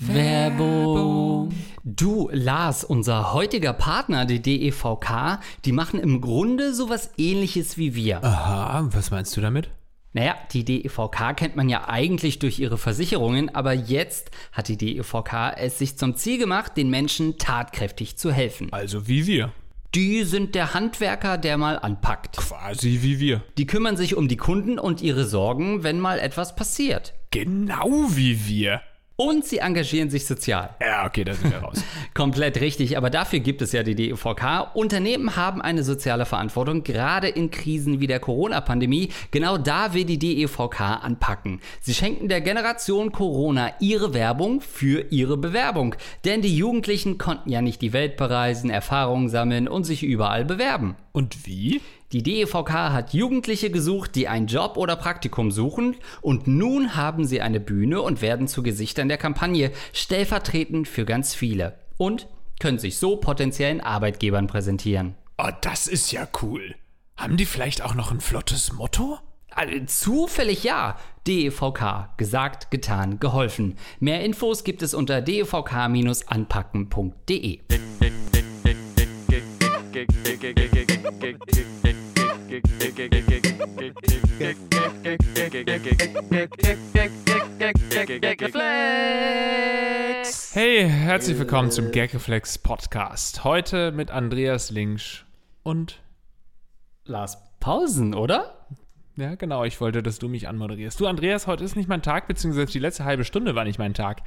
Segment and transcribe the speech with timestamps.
[0.00, 1.52] Werbung.
[1.82, 8.22] Du, Lars, unser heutiger Partner, die DEVK, die machen im Grunde sowas ähnliches wie wir.
[8.22, 9.70] Aha, was meinst du damit?
[10.12, 15.54] Naja, die DEVK kennt man ja eigentlich durch ihre Versicherungen, aber jetzt hat die DEVK
[15.56, 18.68] es sich zum Ziel gemacht, den Menschen tatkräftig zu helfen.
[18.72, 19.52] Also wie wir.
[19.94, 22.36] Die sind der Handwerker, der mal anpackt.
[22.36, 23.42] Quasi wie wir.
[23.56, 27.14] Die kümmern sich um die Kunden und ihre Sorgen, wenn mal etwas passiert.
[27.30, 28.80] Genau wie wir.
[29.20, 30.76] Und sie engagieren sich sozial.
[30.80, 31.82] Ja, okay, da sind wir raus.
[32.14, 34.76] Komplett richtig, aber dafür gibt es ja die DEVK.
[34.76, 39.08] Unternehmen haben eine soziale Verantwortung, gerade in Krisen wie der Corona-Pandemie.
[39.32, 41.60] Genau da will die DEVK anpacken.
[41.80, 45.96] Sie schenken der Generation Corona ihre Werbung für ihre Bewerbung.
[46.24, 50.94] Denn die Jugendlichen konnten ja nicht die Welt bereisen, Erfahrungen sammeln und sich überall bewerben.
[51.10, 51.80] Und wie?
[52.12, 57.42] Die DEVK hat Jugendliche gesucht, die einen Job oder Praktikum suchen und nun haben sie
[57.42, 61.78] eine Bühne und werden zu Gesichtern der Kampagne, stellvertretend für ganz viele.
[61.98, 62.26] Und
[62.60, 65.16] können sich so potenziellen Arbeitgebern präsentieren.
[65.36, 66.74] Oh, das ist ja cool.
[67.18, 69.18] Haben die vielleicht auch noch ein flottes Motto?
[69.50, 70.96] Also, zufällig ja.
[71.26, 72.16] DEVK.
[72.16, 73.76] Gesagt, getan, geholfen.
[74.00, 77.60] Mehr Infos gibt es unter devk-anpacken.de.
[90.52, 93.42] Hey, herzlich willkommen zum Gagreflex Podcast.
[93.42, 95.24] Heute mit Andreas Linksch
[95.64, 96.00] und
[97.04, 98.66] Lars Pausen, oder?
[99.16, 99.64] Ja, genau.
[99.64, 101.00] Ich wollte, dass du mich anmoderierst.
[101.00, 103.94] Du, Andreas, heute ist nicht mein Tag, beziehungsweise die letzte halbe Stunde war nicht mein
[103.94, 104.20] Tag.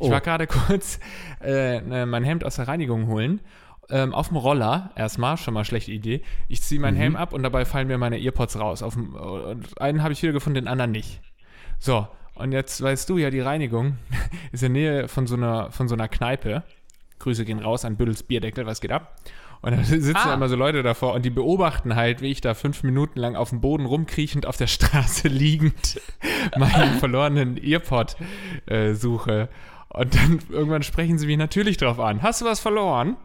[0.00, 0.10] Ich Oh.
[0.10, 0.98] war gerade kurz
[1.42, 3.42] äh, mein Hemd aus der Reinigung holen.
[3.90, 6.20] Ähm, auf dem Roller erstmal, schon mal schlechte Idee.
[6.48, 8.82] Ich ziehe meinen Helm ab und dabei fallen mir meine Earpods raus.
[8.82, 9.16] Auf dem,
[9.78, 11.20] einen habe ich wieder gefunden, den anderen nicht.
[11.78, 13.96] So, und jetzt weißt du ja, die Reinigung
[14.52, 16.64] ist in der Nähe von so einer, von so einer Kneipe.
[17.18, 19.16] Grüße gehen raus an Büttels Bierdeckel, was geht ab?
[19.62, 20.24] Und dann sitzen Ah.
[20.28, 23.36] da immer so Leute davor und die beobachten halt, wie ich da fünf Minuten lang
[23.36, 26.00] auf dem Boden rumkriechend auf der Straße liegend
[26.56, 28.16] meinen verlorenen Earpod
[28.66, 29.48] äh, suche.
[29.90, 32.22] Und dann irgendwann sprechen sie mich natürlich drauf an.
[32.22, 33.16] Hast du was verloren?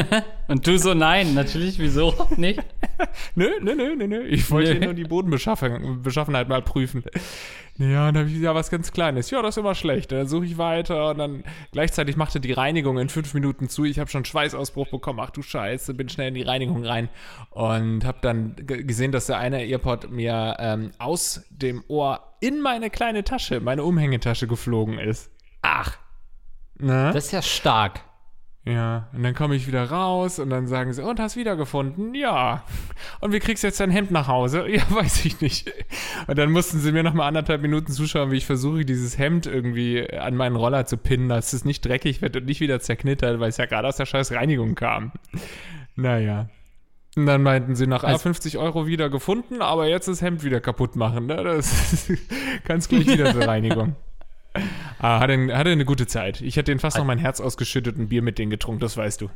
[0.48, 2.60] Und du so, nein, natürlich, wieso nicht?
[3.34, 4.22] Nö, nö, nö, nö, nö.
[4.22, 4.84] Ich wollte Nö.
[4.86, 7.02] nur die Bodenbeschaffenheit mal prüfen.
[7.78, 9.30] Ja, und dann habe ich ja was ganz Kleines.
[9.30, 10.12] Ja, das ist immer schlecht.
[10.12, 13.84] Dann suche ich weiter und dann gleichzeitig machte die Reinigung in fünf Minuten zu.
[13.84, 15.18] Ich habe schon Schweißausbruch bekommen.
[15.20, 17.08] Ach du Scheiße, bin schnell in die Reinigung rein
[17.50, 22.88] und habe dann gesehen, dass der eine Earpod mir ähm, aus dem Ohr in meine
[22.90, 25.30] kleine Tasche, meine Umhängetasche geflogen ist.
[25.62, 25.98] Ach,
[26.82, 27.10] Ne?
[27.14, 28.00] das ist ja stark.
[28.64, 32.14] Ja, und dann komme ich wieder raus und dann sagen sie, und hast wiedergefunden?
[32.14, 32.62] Ja.
[33.20, 34.64] Und wie kriegst du jetzt dein Hemd nach Hause?
[34.68, 35.72] Ja, weiß ich nicht.
[36.28, 39.46] Und dann mussten sie mir noch mal anderthalb Minuten zuschauen, wie ich versuche, dieses Hemd
[39.46, 43.40] irgendwie an meinen Roller zu pinnen, dass es nicht dreckig wird und nicht wieder zerknittert,
[43.40, 45.10] weil es ja gerade aus der scheiß Reinigung kam.
[45.96, 46.48] Naja.
[47.16, 50.44] Und dann meinten sie nach ah, Also- 50 Euro wieder gefunden, aber jetzt das Hemd
[50.44, 51.26] wieder kaputt machen.
[51.26, 51.42] Ne?
[51.42, 52.10] Das
[52.64, 53.96] kannst gleich wieder zur Reinigung.
[54.98, 56.40] Ah, hatte, hatte eine gute Zeit.
[56.40, 59.20] Ich hätte denen fast noch mein Herz ausgeschüttet und Bier mit denen getrunken, das weißt
[59.20, 59.30] du.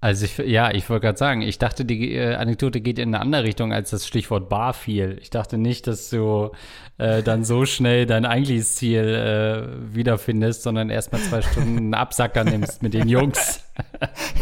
[0.00, 3.20] Also ich, ja, ich wollte gerade sagen, ich dachte, die äh, Anekdote geht in eine
[3.20, 5.18] andere Richtung, als das Stichwort Bar fiel.
[5.20, 6.52] Ich dachte nicht, dass du
[6.98, 12.82] äh, dann so schnell dein eigentliches Ziel äh, wiederfindest, sondern erstmal zwei Stunden Absacker nimmst
[12.82, 13.64] mit den Jungs.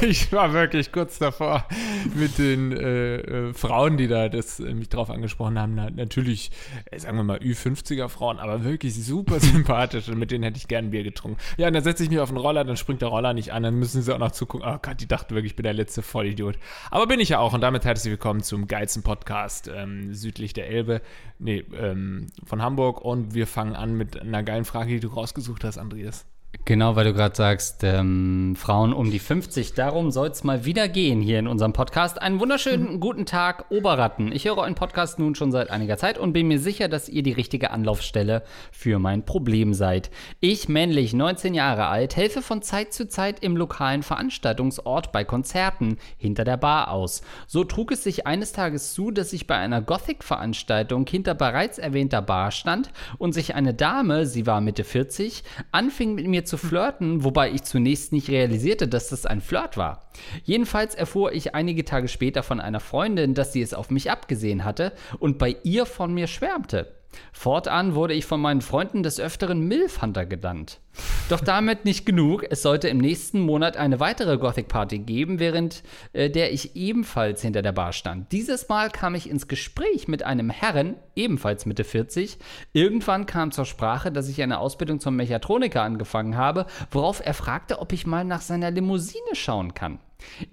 [0.00, 1.67] Ich war wirklich kurz davor
[2.15, 5.75] mit den äh, äh, Frauen, die da das, äh, mich drauf angesprochen haben.
[5.75, 6.50] Na, natürlich,
[6.97, 10.91] sagen wir mal, Ü50er Frauen, aber wirklich super sympathisch und mit denen hätte ich gern
[10.91, 11.38] Bier getrunken.
[11.56, 13.62] Ja, und dann setze ich mich auf den Roller, dann springt der Roller nicht an,
[13.62, 14.69] dann müssen sie auch noch zugucken.
[14.69, 16.58] Oh Gott, die dachten wirklich, ich bin der letzte Vollidiot.
[16.90, 20.68] Aber bin ich ja auch und damit herzlich willkommen zum geilsten Podcast ähm, südlich der
[20.68, 21.00] Elbe,
[21.38, 25.64] nee, ähm, von Hamburg und wir fangen an mit einer geilen Frage, die du rausgesucht
[25.64, 26.26] hast, Andreas.
[26.68, 29.74] Genau, weil du gerade sagst, ähm, Frauen um die 50.
[29.74, 32.20] Darum soll es mal wieder gehen hier in unserem Podcast.
[32.20, 34.32] Einen wunderschönen guten Tag, Oberratten.
[34.32, 37.22] Ich höre euren Podcast nun schon seit einiger Zeit und bin mir sicher, dass ihr
[37.22, 38.42] die richtige Anlaufstelle
[38.72, 40.10] für mein Problem seid.
[40.40, 45.99] Ich, männlich, 19 Jahre alt, helfe von Zeit zu Zeit im lokalen Veranstaltungsort bei Konzerten
[46.16, 47.22] hinter der Bar aus.
[47.46, 52.22] So trug es sich eines Tages zu, dass ich bei einer Gothic-Veranstaltung hinter bereits erwähnter
[52.22, 57.25] Bar stand und sich eine Dame, sie war Mitte 40, anfing mit mir zu flirten,
[57.25, 60.11] wobei ich zunächst nicht realisierte, dass das ein Flirt war.
[60.44, 64.65] Jedenfalls erfuhr ich einige Tage später von einer Freundin, dass sie es auf mich abgesehen
[64.65, 66.93] hatte und bei ihr von mir schwärmte.
[67.32, 70.80] Fortan wurde ich von meinen Freunden des Öfteren Milfhunter genannt.
[71.28, 72.44] Doch damit nicht genug.
[72.48, 75.82] Es sollte im nächsten Monat eine weitere Gothic Party geben, während
[76.12, 78.32] äh, der ich ebenfalls hinter der Bar stand.
[78.32, 82.38] Dieses Mal kam ich ins Gespräch mit einem Herren, ebenfalls Mitte 40.
[82.72, 87.80] Irgendwann kam zur Sprache, dass ich eine Ausbildung zum Mechatroniker angefangen habe, worauf er fragte,
[87.80, 89.98] ob ich mal nach seiner Limousine schauen kann.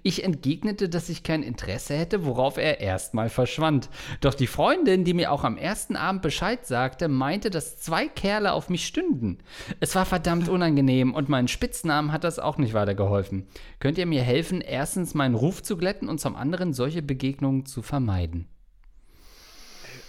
[0.02, 3.88] Ich entgegnete, dass ich kein Interesse hätte, worauf er erstmal verschwand.
[4.20, 8.52] Doch die Freundin, die mir auch am ersten Abend Bescheid sagte, meinte, dass zwei Kerle
[8.52, 9.38] auf mich stünden.
[9.80, 13.46] Es war verdammt unangenehm und meinen Spitznamen hat das auch nicht weitergeholfen.
[13.80, 17.82] Könnt ihr mir helfen, erstens meinen Ruf zu glätten und zum anderen solche Begegnungen zu
[17.82, 18.48] vermeiden?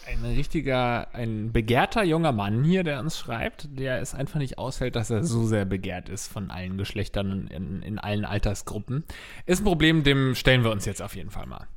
[0.07, 4.95] Ein richtiger, ein begehrter junger Mann hier, der uns schreibt, der es einfach nicht aushält,
[4.95, 9.03] dass er so sehr begehrt ist von allen Geschlechtern in, in allen Altersgruppen.
[9.45, 11.67] Ist ein Problem, dem stellen wir uns jetzt auf jeden Fall mal.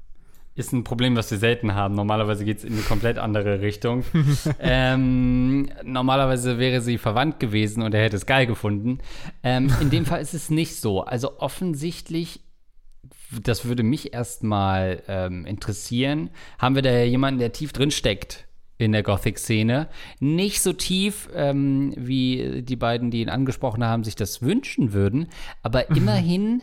[0.55, 1.95] Ist ein Problem, was wir selten haben.
[1.95, 4.05] Normalerweise geht es in eine komplett andere Richtung.
[4.59, 8.99] ähm, normalerweise wäre sie verwandt gewesen und er hätte es geil gefunden.
[9.45, 11.03] Ähm, in dem Fall ist es nicht so.
[11.05, 12.41] Also offensichtlich
[13.43, 16.31] das würde mich erstmal ähm, interessieren.
[16.59, 18.49] Haben wir da jemanden, der tief drin steckt
[18.79, 19.89] in der Gothic-Szene?
[20.21, 25.29] Nicht so tief, ähm, wie die beiden, die ihn angesprochen haben, sich das wünschen würden,
[25.63, 26.63] aber immerhin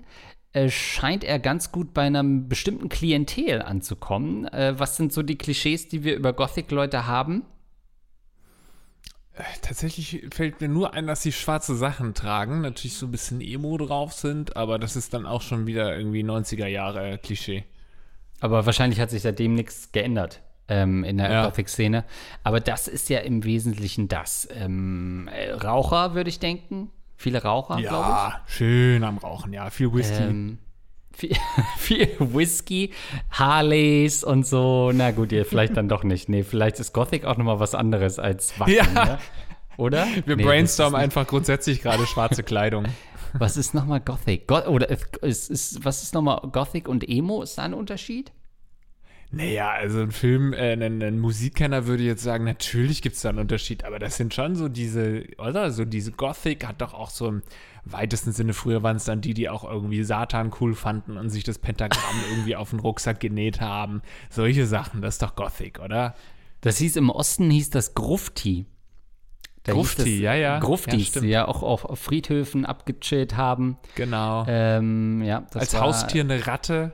[0.53, 4.45] äh, scheint er ganz gut bei einem bestimmten Klientel anzukommen.
[4.47, 7.43] Äh, was sind so die Klischees, die wir über Gothic-Leute haben?
[9.61, 13.77] Tatsächlich fällt mir nur ein, dass sie schwarze Sachen tragen, natürlich so ein bisschen Emo
[13.77, 17.65] drauf sind, aber das ist dann auch schon wieder irgendwie 90er Jahre Klischee.
[18.39, 21.45] Aber wahrscheinlich hat sich seitdem nichts geändert ähm, in der ja.
[21.45, 22.05] Gothic-Szene.
[22.43, 24.47] Aber das ist ja im Wesentlichen das.
[24.51, 26.91] Ähm, äh, Raucher, würde ich denken.
[27.17, 28.33] Viele Raucher, ja, glaube ich.
[28.33, 29.69] Ja, schön am Rauchen, ja.
[29.69, 30.23] Viel Whisky.
[30.23, 30.57] Ähm,
[31.15, 31.35] viel,
[31.77, 32.91] viel Whisky,
[33.31, 34.91] Harleys und so.
[34.93, 36.29] Na gut, ihr vielleicht dann doch nicht.
[36.29, 39.05] Nee, vielleicht ist Gothic auch nochmal was anderes als Wacken, ja.
[39.05, 39.17] Ne?
[39.77, 40.07] Oder?
[40.25, 42.85] Wir nee, brainstormen einfach grundsätzlich gerade schwarze Kleidung.
[43.33, 44.47] Was ist nochmal Gothic?
[44.47, 47.41] Go oder ist, ist, was ist nochmal Gothic und Emo?
[47.41, 48.31] Ist da ein Unterschied?
[49.35, 53.29] Naja, also ein Film, äh, ein, ein Musikkenner würde jetzt sagen, natürlich gibt es da
[53.29, 55.71] einen Unterschied, aber das sind schon so diese, oder?
[55.71, 57.41] So diese Gothic hat doch auch so im
[57.83, 61.43] weitesten Sinne, früher waren es dann die, die auch irgendwie Satan cool fanden und sich
[61.43, 64.01] das Pentagramm irgendwie auf den Rucksack genäht haben.
[64.29, 66.15] Solche Sachen, das ist doch Gothic, oder?
[66.61, 68.67] Das hieß im Osten, hieß das Grufti.
[69.63, 70.59] Da Grufti, ja, ja.
[70.59, 73.79] Gruftis, ja, die ja auch auf Friedhöfen abgechillt haben.
[73.95, 74.45] Genau.
[74.47, 76.93] Ähm, ja, Als war, Haustier eine Ratte.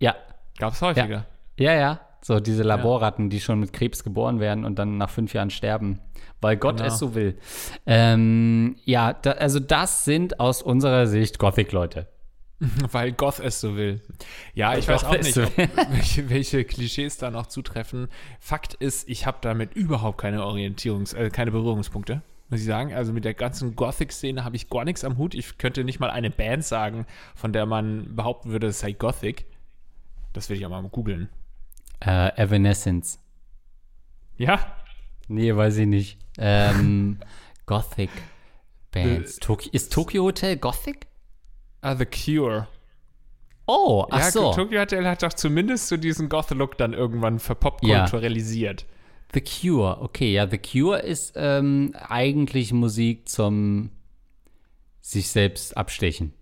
[0.00, 0.16] Ja,
[0.58, 1.26] Gab es häufiger.
[1.56, 1.72] Ja.
[1.72, 2.00] ja, ja.
[2.20, 3.30] So diese Laborratten, ja.
[3.30, 6.00] die schon mit Krebs geboren werden und dann nach fünf Jahren sterben,
[6.40, 6.88] weil Gott genau.
[6.88, 7.38] es so will.
[7.86, 12.08] Ähm, ja, da, also das sind aus unserer Sicht Gothic-Leute.
[12.90, 14.00] Weil Goth es so will.
[14.52, 15.56] Ja, ich weiß auch nicht, ob,
[15.92, 18.08] welche, welche, Klischees da noch zutreffen.
[18.40, 22.20] Fakt ist, ich habe damit überhaupt keine Orientierungs-, äh, keine Berührungspunkte
[22.50, 22.94] muss ich sagen.
[22.94, 25.34] Also mit der ganzen Gothic-Szene habe ich gar nichts am Hut.
[25.34, 29.44] Ich könnte nicht mal eine Band sagen, von der man behaupten würde, es sei Gothic.
[30.38, 31.28] Das will ich auch mal googeln.
[31.98, 33.18] Äh, Evanescence.
[34.36, 34.72] Ja?
[35.26, 36.18] Nee, weiß ich nicht.
[36.38, 37.18] Ähm,
[37.66, 38.10] Gothic
[38.92, 39.34] Bands.
[39.34, 41.08] The, Tok ist Tokyo Hotel Gothic?
[41.80, 42.68] Ah, The Cure.
[43.66, 44.52] Oh, ach ja, so.
[44.52, 48.82] Tokyo Hotel hat doch zumindest so diesen Goth-Look dann irgendwann verpopkulturalisiert.
[48.82, 48.88] Ja.
[49.34, 53.90] The Cure, okay, ja, The Cure ist ähm, eigentlich Musik zum
[55.00, 56.32] sich selbst abstechen.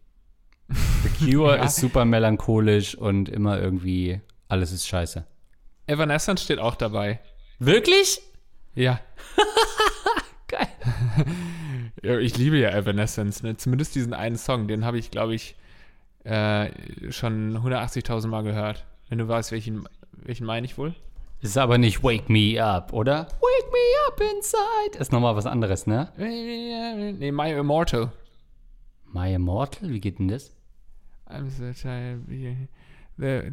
[0.69, 1.65] The Cure ja.
[1.65, 5.25] ist super melancholisch und immer irgendwie alles ist scheiße.
[5.87, 7.21] Evanescence steht auch dabei.
[7.59, 8.21] Wirklich?
[8.75, 9.01] Ja.
[10.49, 10.69] Geil.
[12.03, 13.57] ja, ich liebe ja Evanescence, ne?
[13.57, 15.57] Zumindest diesen einen Song, den habe ich, glaube ich,
[16.25, 16.71] äh,
[17.11, 18.85] schon 180.000 Mal gehört.
[19.09, 20.95] Wenn du weißt, welchen, welchen meine ich wohl?
[21.41, 23.29] Ist aber nicht Wake Me Up, oder?
[23.41, 24.99] Wake Me Up Inside.
[24.99, 26.09] Ist nochmal was anderes, ne?
[26.17, 28.11] Nee, My Immortal.
[29.17, 29.89] My Immortal?
[29.89, 30.53] Wie geht denn das?
[31.27, 32.21] I'm so tired.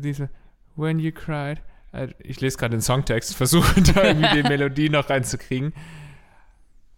[0.04, 0.30] Diese
[0.76, 1.62] When You Cried.
[1.94, 5.74] Äh, ich lese gerade den Songtext, versuche da irgendwie die Melodie noch reinzukriegen.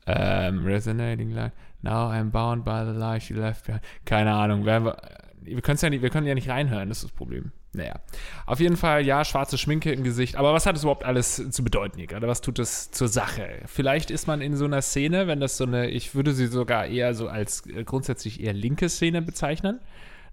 [0.07, 3.83] Um, ähm, resonating like, now I'm bound by the life you left behind.
[4.05, 4.65] Keine Ahnung.
[4.65, 7.51] Wir, wir, ja nicht, wir können ja nicht reinhören, das ist das Problem.
[7.75, 7.99] Naja.
[8.45, 10.35] Auf jeden Fall, ja, schwarze Schminke im Gesicht.
[10.35, 12.27] Aber was hat es überhaupt alles zu bedeuten hier gerade?
[12.27, 13.61] Was tut es zur Sache?
[13.65, 16.87] Vielleicht ist man in so einer Szene, wenn das so eine, ich würde sie sogar
[16.87, 19.79] eher so als äh, grundsätzlich eher linke Szene bezeichnen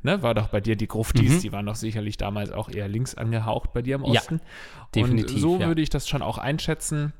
[0.02, 1.40] ne, war doch bei dir die Gruftis, mhm.
[1.40, 4.40] die waren doch sicherlich damals auch eher links angehaucht bei dir im Osten.
[4.42, 5.36] Ja, definitiv.
[5.36, 5.66] Und so ja.
[5.68, 7.12] würde ich das schon auch einschätzen.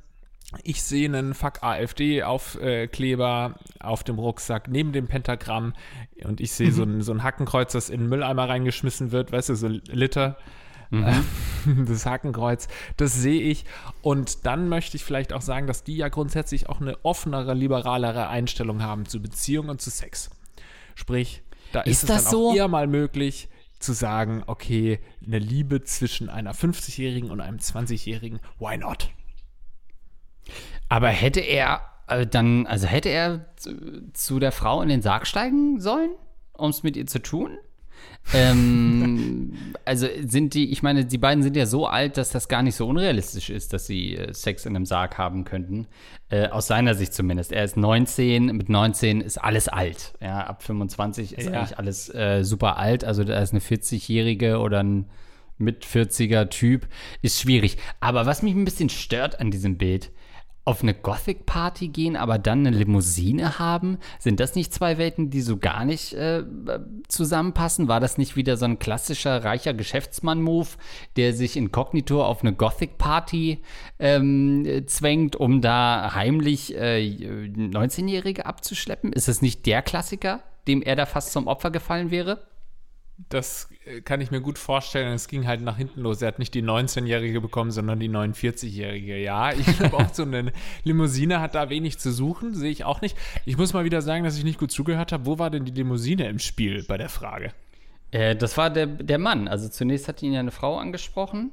[0.62, 5.73] Ich sehe einen Fuck AfD-Aufkleber auf dem Rucksack neben dem Pentagramm
[6.25, 6.73] und ich sehe mhm.
[6.73, 10.37] so, ein, so ein Hackenkreuz, das in den Mülleimer reingeschmissen wird, weißt du, so Liter.
[10.90, 11.25] Mhm.
[11.87, 12.66] Das Hakenkreuz,
[12.97, 13.64] das sehe ich.
[14.02, 18.26] Und dann möchte ich vielleicht auch sagen, dass die ja grundsätzlich auch eine offenere, liberalere
[18.26, 20.28] Einstellung haben zu Beziehung und zu Sex.
[20.97, 21.42] Sprich,
[21.73, 22.50] da ist, Ist es dann so?
[22.50, 28.40] auch eher mal möglich zu sagen, okay, eine Liebe zwischen einer 50-Jährigen und einem 20-Jährigen,
[28.59, 29.11] why not?
[30.92, 35.26] Aber hätte er äh, dann, also hätte er zu, zu der Frau in den Sarg
[35.26, 36.11] steigen sollen,
[36.52, 37.56] um es mit ihr zu tun?
[38.34, 39.54] ähm,
[39.87, 42.75] also sind die, ich meine, die beiden sind ja so alt, dass das gar nicht
[42.75, 45.87] so unrealistisch ist, dass sie äh, Sex in einem Sarg haben könnten.
[46.28, 47.52] Äh, aus seiner Sicht zumindest.
[47.52, 50.12] Er ist 19, mit 19 ist alles alt.
[50.20, 51.52] Ja, ab 25 ist Ja.
[51.61, 53.02] eigentlich alles äh, super alt.
[53.04, 55.06] Also da ist eine 40-Jährige oder ein
[55.56, 56.87] mit 40er Typ,
[57.22, 57.78] ist schwierig.
[58.00, 60.11] Aber was mich ein bisschen stört an diesem Bild,
[60.64, 65.40] auf eine Gothic-Party gehen, aber dann eine Limousine haben, sind das nicht zwei Welten, die
[65.40, 66.45] so gar nicht äh,
[67.09, 67.88] zusammenpassen?
[67.88, 70.69] War das nicht wieder so ein klassischer reicher Geschäftsmann-Move,
[71.16, 73.61] der sich inkognito auf eine Gothic-Party
[73.99, 79.12] ähm, äh, zwängt, um da heimlich äh, 19-Jährige abzuschleppen?
[79.12, 82.51] Ist das nicht der Klassiker, dem er da fast zum Opfer gefallen wäre?
[83.28, 85.12] Das äh, kann ich mir gut vorstellen.
[85.12, 86.23] Es ging halt nach hinten los.
[86.23, 89.19] Er hat nicht die 19-Jährige bekommen, sondern die 49-Jährige.
[89.19, 90.52] Ja, ich glaube auch so eine
[90.85, 92.54] Limousine hat da wenig zu suchen.
[92.54, 93.16] Sehe ich auch nicht.
[93.45, 95.26] Ich muss mal wieder sagen, dass ich nicht gut zugehört habe.
[95.26, 97.52] Wo war denn die Limousine im Spiel bei der Frage?
[98.12, 99.49] Äh, das war der, der Mann.
[99.49, 101.52] Also zunächst hat ihn ja eine Frau angesprochen,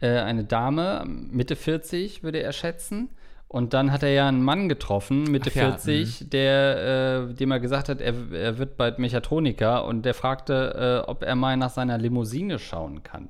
[0.00, 3.10] äh, eine Dame, Mitte 40 würde er schätzen.
[3.52, 7.50] Und dann hat er ja einen Mann getroffen, Mitte Ach ja, 40, der, äh, dem
[7.50, 11.58] er gesagt hat, er, er wird bald Mechatroniker und der fragte, äh, ob er mal
[11.58, 13.28] nach seiner Limousine schauen kann.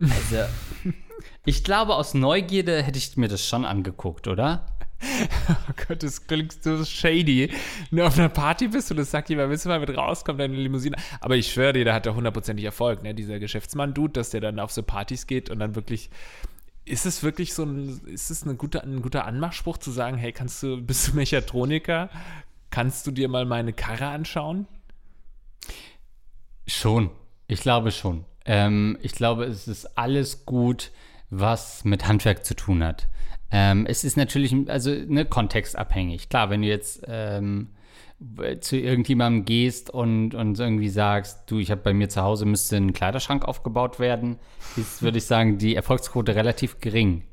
[0.00, 0.44] Also,
[1.44, 4.66] ich glaube, aus Neugierde hätte ich mir das schon angeguckt, oder?
[5.50, 7.50] Oh Gott, das klingt so shady.
[7.90, 10.38] Wenn du auf einer Party bist und das sagt jemand, willst du mal mit rauskommen,
[10.38, 10.96] deine Limousine?
[11.20, 13.14] Aber ich schwöre dir, da hat er hundertprozentig Erfolg, ne?
[13.14, 16.08] Dieser Geschäftsmann-Dude, dass der dann auf so Partys geht und dann wirklich.
[16.84, 20.32] Ist es wirklich so ein, ist es eine gute, ein guter Anmachspruch zu sagen, hey,
[20.32, 22.10] kannst du, bist du Mechatroniker?
[22.70, 24.66] Kannst du dir mal meine Karre anschauen?
[26.66, 27.10] Schon.
[27.46, 28.24] Ich glaube schon.
[28.44, 30.90] Ähm, ich glaube, es ist alles gut,
[31.30, 33.08] was mit Handwerk zu tun hat.
[33.50, 36.28] Ähm, es ist natürlich, also ne, kontextabhängig.
[36.28, 37.68] Klar, wenn du jetzt ähm,
[38.60, 42.76] zu irgendjemandem gehst und, und irgendwie sagst, du, ich habe bei mir zu Hause müsste
[42.76, 44.38] ein Kleiderschrank aufgebaut werden,
[44.76, 47.24] ist, würde ich sagen, die Erfolgsquote relativ gering.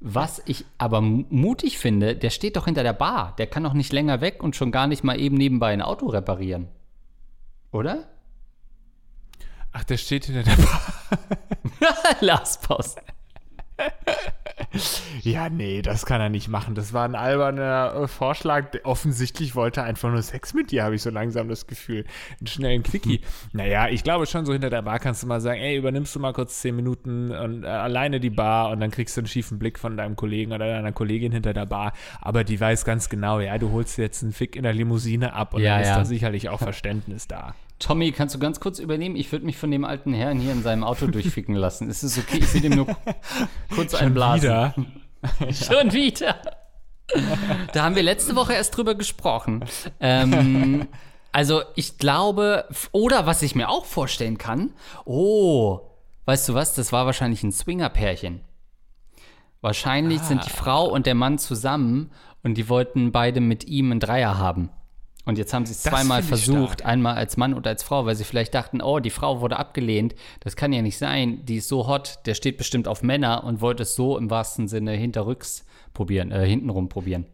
[0.00, 3.34] Was ich aber mu- mutig finde, der steht doch hinter der Bar.
[3.38, 6.06] Der kann doch nicht länger weg und schon gar nicht mal eben nebenbei ein Auto
[6.06, 6.68] reparieren.
[7.72, 8.08] Oder?
[9.72, 10.82] Ach, der steht hinter der Bar.
[12.20, 13.00] Lars Post.
[15.22, 16.74] Ja, nee, das kann er nicht machen.
[16.74, 18.66] Das war ein alberner äh, Vorschlag.
[18.84, 22.04] Offensichtlich wollte er einfach nur Sex mit dir, habe ich so langsam das Gefühl.
[22.40, 23.20] Einen schnellen Quickie.
[23.52, 26.20] naja, ich glaube schon, so hinter der Bar kannst du mal sagen, ey, übernimmst du
[26.20, 29.58] mal kurz zehn Minuten und äh, alleine die Bar und dann kriegst du einen schiefen
[29.58, 31.92] Blick von deinem Kollegen oder deiner Kollegin hinter der Bar.
[32.20, 35.54] Aber die weiß ganz genau, ja, du holst jetzt einen Fick in der Limousine ab
[35.54, 35.98] und Ja, dann ist ja.
[35.98, 37.54] da sicherlich auch Verständnis da.
[37.84, 39.14] Tommy, kannst du ganz kurz übernehmen?
[39.14, 41.90] Ich würde mich von dem alten Herrn hier in seinem Auto durchficken lassen.
[41.90, 42.38] Ist es okay?
[42.38, 42.86] Ich will dem nur
[43.74, 44.42] kurz einblasen.
[44.42, 44.74] Wieder.
[45.52, 46.34] Schon wieder.
[47.74, 49.66] Da haben wir letzte Woche erst drüber gesprochen.
[50.00, 50.88] Ähm,
[51.30, 54.70] also ich glaube, oder was ich mir auch vorstellen kann,
[55.04, 55.80] oh,
[56.24, 58.40] weißt du was, das war wahrscheinlich ein Swinger-Pärchen.
[59.60, 62.12] Wahrscheinlich sind die Frau und der Mann zusammen
[62.42, 64.70] und die wollten beide mit ihm einen Dreier haben.
[65.24, 66.90] Und jetzt haben sie es zweimal versucht, stark.
[66.90, 70.14] einmal als Mann und als Frau, weil sie vielleicht dachten, oh, die Frau wurde abgelehnt.
[70.40, 71.44] Das kann ja nicht sein.
[71.46, 74.68] Die ist so hot, der steht bestimmt auf Männer und wollte es so im wahrsten
[74.68, 75.64] Sinne hinterrücks
[75.94, 77.26] probieren, äh, hintenrum probieren.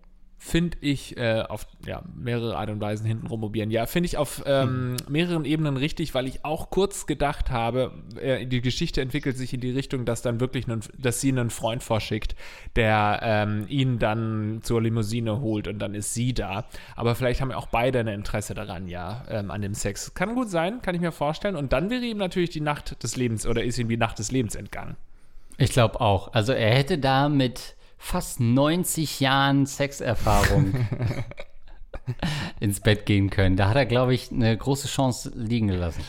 [0.42, 3.70] Finde ich äh, auf ja, mehrere Art und Weisen hinten rummobieren.
[3.70, 8.46] Ja, finde ich auf ähm, mehreren Ebenen richtig, weil ich auch kurz gedacht habe, äh,
[8.46, 11.82] die Geschichte entwickelt sich in die Richtung, dass dann wirklich, einen, dass sie einen Freund
[11.82, 12.34] vorschickt,
[12.74, 16.64] der ähm, ihn dann zur Limousine holt und dann ist sie da.
[16.96, 20.14] Aber vielleicht haben ja auch beide ein Interesse daran, ja, ähm, an dem Sex.
[20.14, 21.54] Kann gut sein, kann ich mir vorstellen.
[21.54, 24.32] Und dann wäre ihm natürlich die Nacht des Lebens oder ist ihm die Nacht des
[24.32, 24.96] Lebens entgangen.
[25.58, 26.32] Ich glaube auch.
[26.32, 30.88] Also er hätte da mit fast 90 Jahren Sexerfahrung
[32.60, 33.56] ins Bett gehen können.
[33.56, 36.02] Da hat er, glaube ich, eine große Chance liegen gelassen.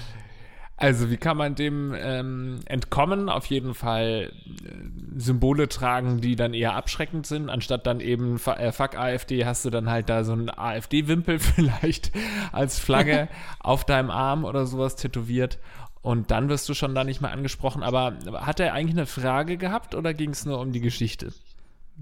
[0.78, 3.30] Also, wie kann man dem ähm, entkommen?
[3.30, 7.50] Auf jeden Fall äh, Symbole tragen, die dann eher abschreckend sind.
[7.50, 12.12] Anstatt dann eben äh, Fuck AfD hast du dann halt da so einen AfD-Wimpel vielleicht
[12.52, 13.28] als Flagge
[13.60, 15.60] auf deinem Arm oder sowas tätowiert.
[16.02, 17.84] Und dann wirst du schon da nicht mehr angesprochen.
[17.84, 21.32] Aber hat er eigentlich eine Frage gehabt oder ging es nur um die Geschichte?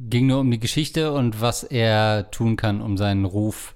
[0.01, 3.75] Ging nur um die Geschichte und was er tun kann, um seinen Ruf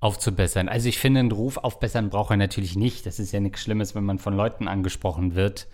[0.00, 0.68] aufzubessern.
[0.68, 3.06] Also ich finde, einen Ruf aufbessern braucht er natürlich nicht.
[3.06, 5.66] Das ist ja nichts Schlimmes, wenn man von Leuten angesprochen wird.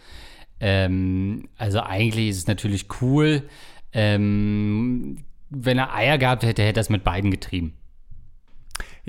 [0.60, 3.42] Ähm, also eigentlich ist es natürlich cool.
[3.92, 7.74] Ähm, wenn er Eier gehabt hätte, hätte er es mit beiden getrieben.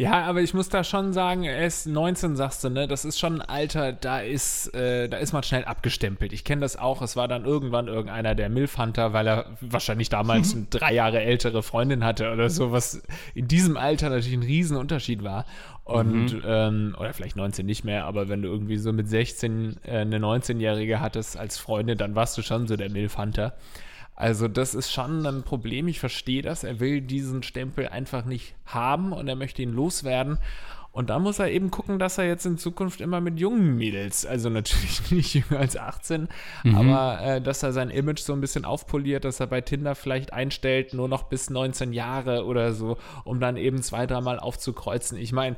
[0.01, 2.87] Ja, aber ich muss da schon sagen, er ist 19, sagst du, ne?
[2.87, 6.33] Das ist schon ein Alter, da ist, äh, da ist man schnell abgestempelt.
[6.33, 7.03] Ich kenne das auch.
[7.03, 11.61] Es war dann irgendwann irgendeiner der Milfhunter, weil er wahrscheinlich damals eine drei Jahre ältere
[11.61, 13.03] Freundin hatte oder so, was
[13.35, 15.45] in diesem Alter natürlich ein Riesenunterschied war.
[15.83, 16.43] Und, mhm.
[16.47, 20.17] ähm, oder vielleicht 19 nicht mehr, aber wenn du irgendwie so mit 16 äh, eine
[20.17, 23.53] 19-Jährige hattest als Freundin, dann warst du schon so der Milfhunter.
[24.21, 25.87] Also das ist schon ein Problem.
[25.87, 26.63] Ich verstehe das.
[26.63, 30.37] Er will diesen Stempel einfach nicht haben und er möchte ihn loswerden.
[30.91, 34.25] Und da muss er eben gucken, dass er jetzt in Zukunft immer mit jungen Mädels,
[34.25, 36.27] also natürlich nicht jünger als 18,
[36.63, 36.75] mhm.
[36.75, 40.33] aber äh, dass er sein Image so ein bisschen aufpoliert, dass er bei Tinder vielleicht
[40.33, 45.17] einstellt, nur noch bis 19 Jahre oder so, um dann eben zwei, dreimal aufzukreuzen.
[45.17, 45.55] Ich meine,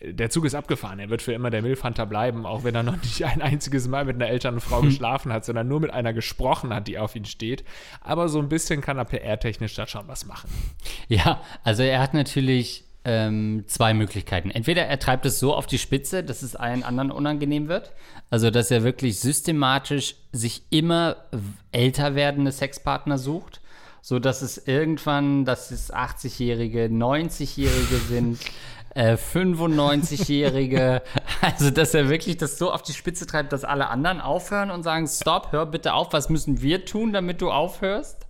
[0.00, 0.98] der Zug ist abgefahren.
[0.98, 4.04] Er wird für immer der Milfhunter bleiben, auch wenn er noch nicht ein einziges Mal
[4.04, 7.24] mit einer älteren Frau geschlafen hat, sondern nur mit einer gesprochen hat, die auf ihn
[7.24, 7.64] steht.
[8.02, 10.50] Aber so ein bisschen kann er PR-technisch da schon was machen.
[11.08, 14.50] Ja, also er hat natürlich ähm, zwei Möglichkeiten.
[14.50, 17.92] Entweder er treibt es so auf die Spitze, dass es allen anderen unangenehm wird.
[18.28, 21.16] Also, dass er wirklich systematisch sich immer
[21.72, 23.60] älter werdende Sexpartner sucht
[24.06, 28.38] so dass es irgendwann, dass es 80-Jährige, 90-Jährige sind,
[28.96, 31.02] äh, 95-Jährige.
[31.42, 34.82] also, dass er wirklich das so auf die Spitze treibt, dass alle anderen aufhören und
[34.82, 38.26] sagen, stopp, hör bitte auf, was müssen wir tun, damit du aufhörst?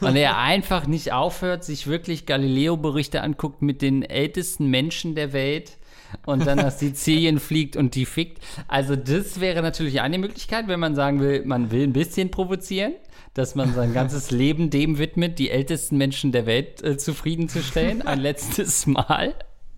[0.00, 5.76] Und er einfach nicht aufhört, sich wirklich Galileo-Berichte anguckt mit den ältesten Menschen der Welt
[6.24, 8.42] und dann nach Sizilien fliegt und die fickt.
[8.68, 12.94] Also das wäre natürlich eine Möglichkeit, wenn man sagen will, man will ein bisschen provozieren,
[13.34, 18.20] dass man sein ganzes Leben dem widmet, die ältesten Menschen der Welt äh, zufriedenzustellen, ein
[18.20, 19.34] letztes Mal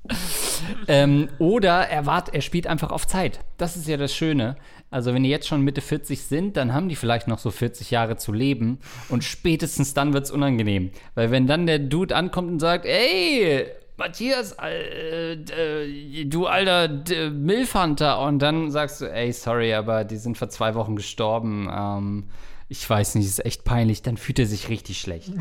[0.89, 3.41] ähm, oder er wart, er spielt einfach auf Zeit.
[3.57, 4.57] Das ist ja das Schöne.
[4.91, 7.91] Also wenn die jetzt schon Mitte 40 sind, dann haben die vielleicht noch so 40
[7.91, 10.91] Jahre zu leben und spätestens dann wird es unangenehm.
[11.15, 13.67] Weil wenn dann der Dude ankommt und sagt, ey,
[13.99, 16.89] Matthias, äh, äh, du alter
[17.31, 21.69] Milfhunter und dann sagst du, ey, sorry, aber die sind vor zwei Wochen gestorben.
[21.71, 22.25] Ähm,
[22.71, 25.33] ich weiß nicht, ist echt peinlich, dann fühlt er sich richtig schlecht.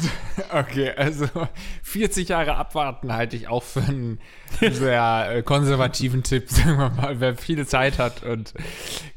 [0.50, 1.28] Okay, also
[1.84, 4.20] 40 Jahre abwarten halte ich auch für einen
[4.62, 7.20] sehr äh, konservativen Tipp, sagen wir mal.
[7.20, 8.54] Wer viele Zeit hat und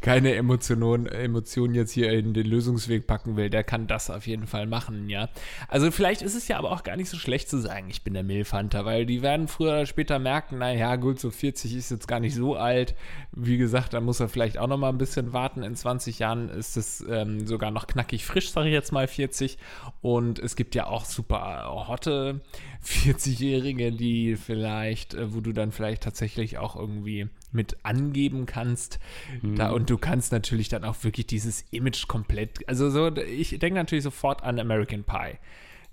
[0.00, 4.46] keine Emotionen, Emotionen jetzt hier in den Lösungsweg packen will, der kann das auf jeden
[4.46, 5.28] Fall machen, ja.
[5.68, 8.14] Also vielleicht ist es ja aber auch gar nicht so schlecht zu sagen, ich bin
[8.14, 12.08] der Milfhunter, weil die werden früher oder später merken, naja, gut, so 40 ist jetzt
[12.08, 12.96] gar nicht so alt.
[13.32, 15.62] Wie gesagt, da muss er vielleicht auch noch mal ein bisschen warten.
[15.62, 19.06] In 20 Jahren ist es ähm, sogar noch knapp knackig frisch, sage ich jetzt mal
[19.06, 19.58] 40.
[20.00, 22.40] Und es gibt ja auch super hotte
[22.84, 28.98] 40-Jährige, die vielleicht, äh, wo du dann vielleicht tatsächlich auch irgendwie mit angeben kannst.
[29.42, 29.56] Mhm.
[29.56, 32.66] Da, und du kannst natürlich dann auch wirklich dieses Image komplett.
[32.68, 35.38] Also so, ich denke natürlich sofort an American Pie.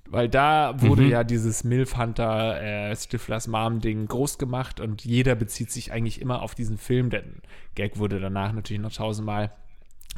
[0.10, 1.10] Weil da wurde mhm.
[1.10, 6.42] ja dieses Milf Hunter äh, Stiflers Mom-Ding groß gemacht und jeder bezieht sich eigentlich immer
[6.44, 7.42] auf diesen Film, denn
[7.76, 9.52] Gag wurde danach natürlich noch tausendmal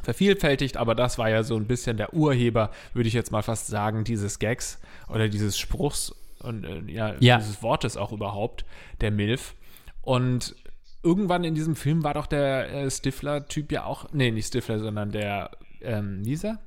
[0.02, 3.66] vervielfältigt, aber das war ja so ein bisschen der Urheber, würde ich jetzt mal fast
[3.66, 8.64] sagen, dieses Gags oder dieses Spruchs und äh, ja, ja, dieses Wortes auch überhaupt,
[9.00, 9.54] der Milf.
[10.02, 10.54] Und
[11.02, 15.12] irgendwann in diesem Film war doch der äh, Stifler-Typ ja auch, nee, nicht Stifler, sondern
[15.12, 15.50] der,
[15.82, 16.58] ähm, Lisa?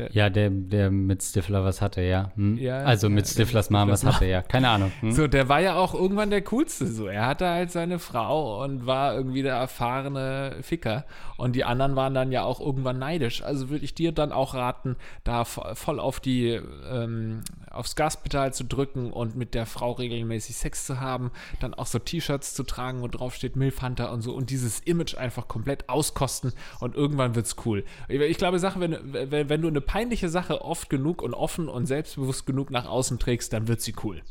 [0.00, 2.32] Der, ja, der, der mit Stifler was hatte, ja.
[2.34, 2.56] Hm?
[2.58, 4.42] ja also mit ja, Stiflers Mom was hatte, ja.
[4.42, 4.92] Keine Ahnung.
[5.00, 5.12] Hm?
[5.12, 6.86] So, der war ja auch irgendwann der Coolste.
[6.86, 11.04] So, er hatte halt seine Frau und war irgendwie der erfahrene Ficker.
[11.36, 13.42] Und die anderen waren dann ja auch irgendwann neidisch.
[13.42, 16.60] Also würde ich dir dann auch raten, da voll auf die,
[16.90, 21.30] ähm, aufs Gaspedal zu drücken und mit der Frau regelmäßig Sex zu haben.
[21.60, 24.34] Dann auch so T-Shirts zu tragen, wo drauf steht Milfhunter und so.
[24.34, 26.52] Und dieses Image einfach komplett auskosten.
[26.78, 27.84] Und irgendwann wird's cool.
[28.08, 31.86] Ich glaube, Sache, wenn, wenn, wenn du eine peinliche Sache oft genug und offen und
[31.86, 34.22] selbstbewusst genug nach außen trägst, dann wird sie cool.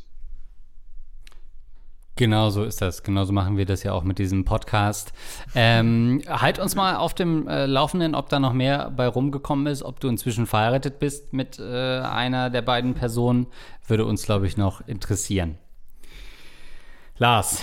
[2.16, 3.02] Genau so ist das.
[3.02, 5.12] Genauso machen wir das ja auch mit diesem Podcast.
[5.54, 9.82] Ähm, halt uns mal auf dem äh, Laufenden, ob da noch mehr bei rumgekommen ist,
[9.82, 13.46] ob du inzwischen verheiratet bist mit äh, einer der beiden Personen,
[13.86, 15.58] würde uns, glaube ich, noch interessieren.
[17.18, 17.60] Lars,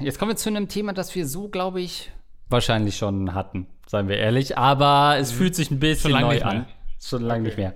[0.00, 2.10] jetzt kommen wir zu einem Thema, das wir so, glaube ich,
[2.48, 5.36] wahrscheinlich schon hatten, seien wir ehrlich, aber es mhm.
[5.36, 6.64] fühlt sich ein bisschen neu an.
[7.04, 7.48] Schon lange okay.
[7.48, 7.74] nicht mehr.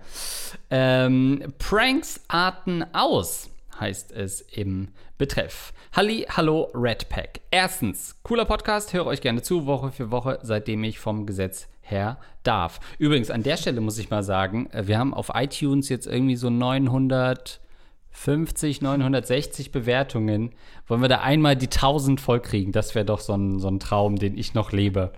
[0.71, 4.89] Ähm, Pranks arten aus, heißt es im
[5.19, 5.75] Betreff.
[5.93, 7.43] Halli, hallo, Redpack.
[7.51, 12.17] Erstens, cooler Podcast, höre euch gerne zu, Woche für Woche, seitdem ich vom Gesetz her
[12.43, 12.81] darf.
[12.99, 16.37] Übrigens, an der Stelle muss ich mal sagen, äh, wir haben auf iTunes jetzt irgendwie
[16.37, 20.55] so 950, 960 Bewertungen.
[20.87, 22.73] Wollen wir da einmal die 1000 vollkriegen?
[22.73, 25.13] Das wäre doch so ein, so ein Traum, den ich noch lebe.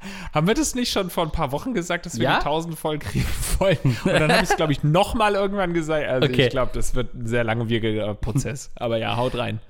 [0.34, 2.32] Haben wir das nicht schon vor ein paar Wochen gesagt, dass wir Ja?
[2.38, 3.26] die 1000 voll kriegen
[3.58, 3.78] wollen?
[4.04, 6.06] Und dann habe ich es, glaube ich, nochmal irgendwann gesagt.
[6.08, 6.44] Also Okay.
[6.44, 8.70] ich glaube, das wird ein sehr langwieriger Prozess.
[8.76, 9.60] Aber ja, haut rein.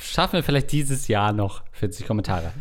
[0.00, 2.52] Schaffen wir vielleicht dieses Jahr noch 40 Kommentare.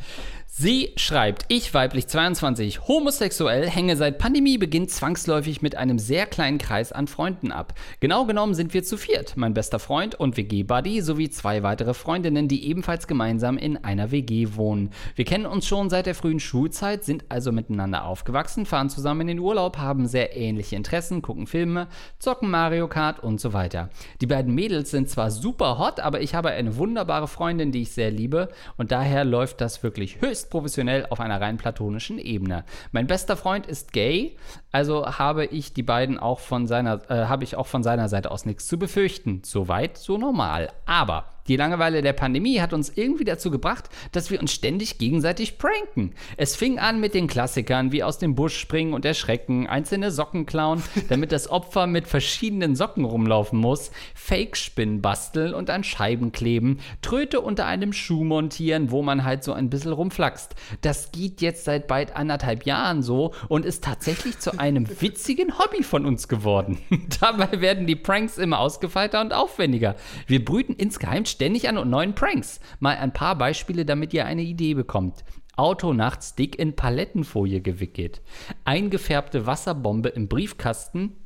[0.55, 6.91] Sie schreibt, ich weiblich 22, homosexuell, hänge seit Pandemiebeginn zwangsläufig mit einem sehr kleinen Kreis
[6.91, 7.73] an Freunden ab.
[8.01, 12.47] Genau genommen sind wir zu viert, mein bester Freund und WG-Buddy sowie zwei weitere Freundinnen,
[12.47, 14.91] die ebenfalls gemeinsam in einer WG wohnen.
[15.15, 19.27] Wir kennen uns schon seit der frühen Schulzeit, sind also miteinander aufgewachsen, fahren zusammen in
[19.27, 21.87] den Urlaub, haben sehr ähnliche Interessen, gucken Filme,
[22.19, 23.89] zocken Mario Kart und so weiter.
[24.21, 27.91] Die beiden Mädels sind zwar super hot, aber ich habe eine wunderbare Freundin, die ich
[27.91, 32.63] sehr liebe und daher läuft das wirklich höchst professionell auf einer rein platonischen Ebene.
[32.91, 34.35] Mein bester Freund ist gay,
[34.71, 38.31] also habe ich die beiden auch von seiner äh, habe ich auch von seiner Seite
[38.31, 39.41] aus nichts zu befürchten.
[39.43, 40.71] Soweit so normal.
[40.85, 45.57] Aber die Langeweile der Pandemie hat uns irgendwie dazu gebracht, dass wir uns ständig gegenseitig
[45.57, 46.13] pranken.
[46.37, 50.45] Es fing an mit den Klassikern wie aus dem Busch springen und erschrecken, einzelne Socken
[50.45, 56.79] klauen, damit das Opfer mit verschiedenen Socken rumlaufen muss, Fake-Spinnen basteln und an Scheiben kleben,
[57.01, 60.55] Tröte unter einem Schuh montieren, wo man halt so ein bisschen rumflaxt.
[60.81, 65.83] Das geht jetzt seit bald anderthalb Jahren so und ist tatsächlich zu einem witzigen Hobby
[65.83, 66.77] von uns geworden.
[67.19, 69.95] Dabei werden die Pranks immer ausgefeilter und aufwendiger.
[70.25, 72.59] Wir brüten insgeheim ständig an neuen Pranks.
[72.79, 75.25] Mal ein paar Beispiele, damit ihr eine Idee bekommt.
[75.55, 78.21] Auto nachts dick in Palettenfolie gewickelt.
[78.65, 81.17] Eingefärbte Wasserbombe im Briefkasten,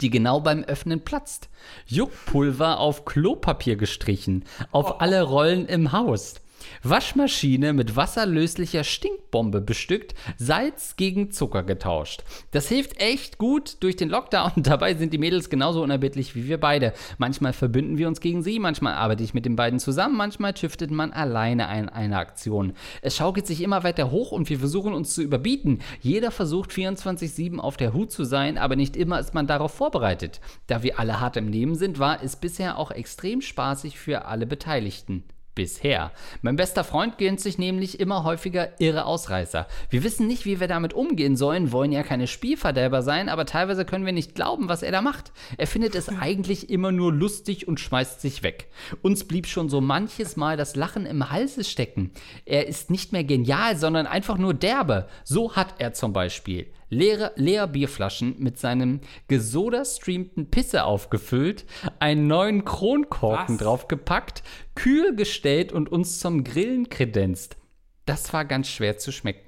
[0.00, 1.50] die genau beim Öffnen platzt.
[1.86, 6.36] Juckpulver auf Klopapier gestrichen, auf alle Rollen im Haus.
[6.82, 12.24] Waschmaschine mit wasserlöslicher Stinkbombe bestückt, Salz gegen Zucker getauscht.
[12.50, 14.52] Das hilft echt gut durch den Lockdown.
[14.56, 16.92] Dabei sind die Mädels genauso unerbittlich wie wir beide.
[17.18, 20.90] Manchmal verbünden wir uns gegen sie, manchmal arbeite ich mit den beiden zusammen, manchmal shiftet
[20.90, 22.72] man alleine ein, eine Aktion.
[23.02, 25.80] Es schaukelt sich immer weiter hoch und wir versuchen uns zu überbieten.
[26.00, 30.40] Jeder versucht 24-7 auf der Hut zu sein, aber nicht immer ist man darauf vorbereitet.
[30.66, 34.46] Da wir alle hart im Leben sind, war es bisher auch extrem spaßig für alle
[34.46, 35.24] Beteiligten.
[35.56, 36.12] Bisher.
[36.42, 39.66] Mein bester Freund gönnt sich nämlich immer häufiger irre Ausreißer.
[39.88, 43.86] Wir wissen nicht, wie wir damit umgehen sollen, wollen ja keine Spielverderber sein, aber teilweise
[43.86, 45.32] können wir nicht glauben, was er da macht.
[45.56, 48.68] Er findet es eigentlich immer nur lustig und schmeißt sich weg.
[49.00, 52.12] Uns blieb schon so manches Mal das Lachen im Halse stecken.
[52.44, 55.08] Er ist nicht mehr genial, sondern einfach nur derbe.
[55.24, 61.64] So hat er zum Beispiel leere, leer Bierflaschen mit seinem gesodastreamten Pisse aufgefüllt,
[61.98, 63.62] einen neuen Kronkorken Was?
[63.62, 64.42] draufgepackt,
[64.74, 67.56] kühl gestellt und uns zum Grillen kredenzt.
[68.04, 69.46] Das war ganz schwer zu schmecken.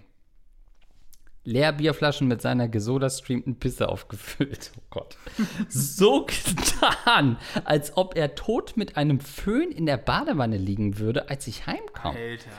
[1.45, 4.73] Leer Bierflaschen mit seiner gesodastreamten Pisse aufgefüllt.
[4.77, 5.17] Oh Gott.
[5.71, 11.47] So getan, als ob er tot mit einem Föhn in der Badewanne liegen würde, als
[11.47, 12.17] ich heimkam.
[12.17, 12.51] Alter.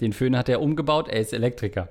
[0.00, 1.88] Den Föhn hat er umgebaut, er ist Elektriker.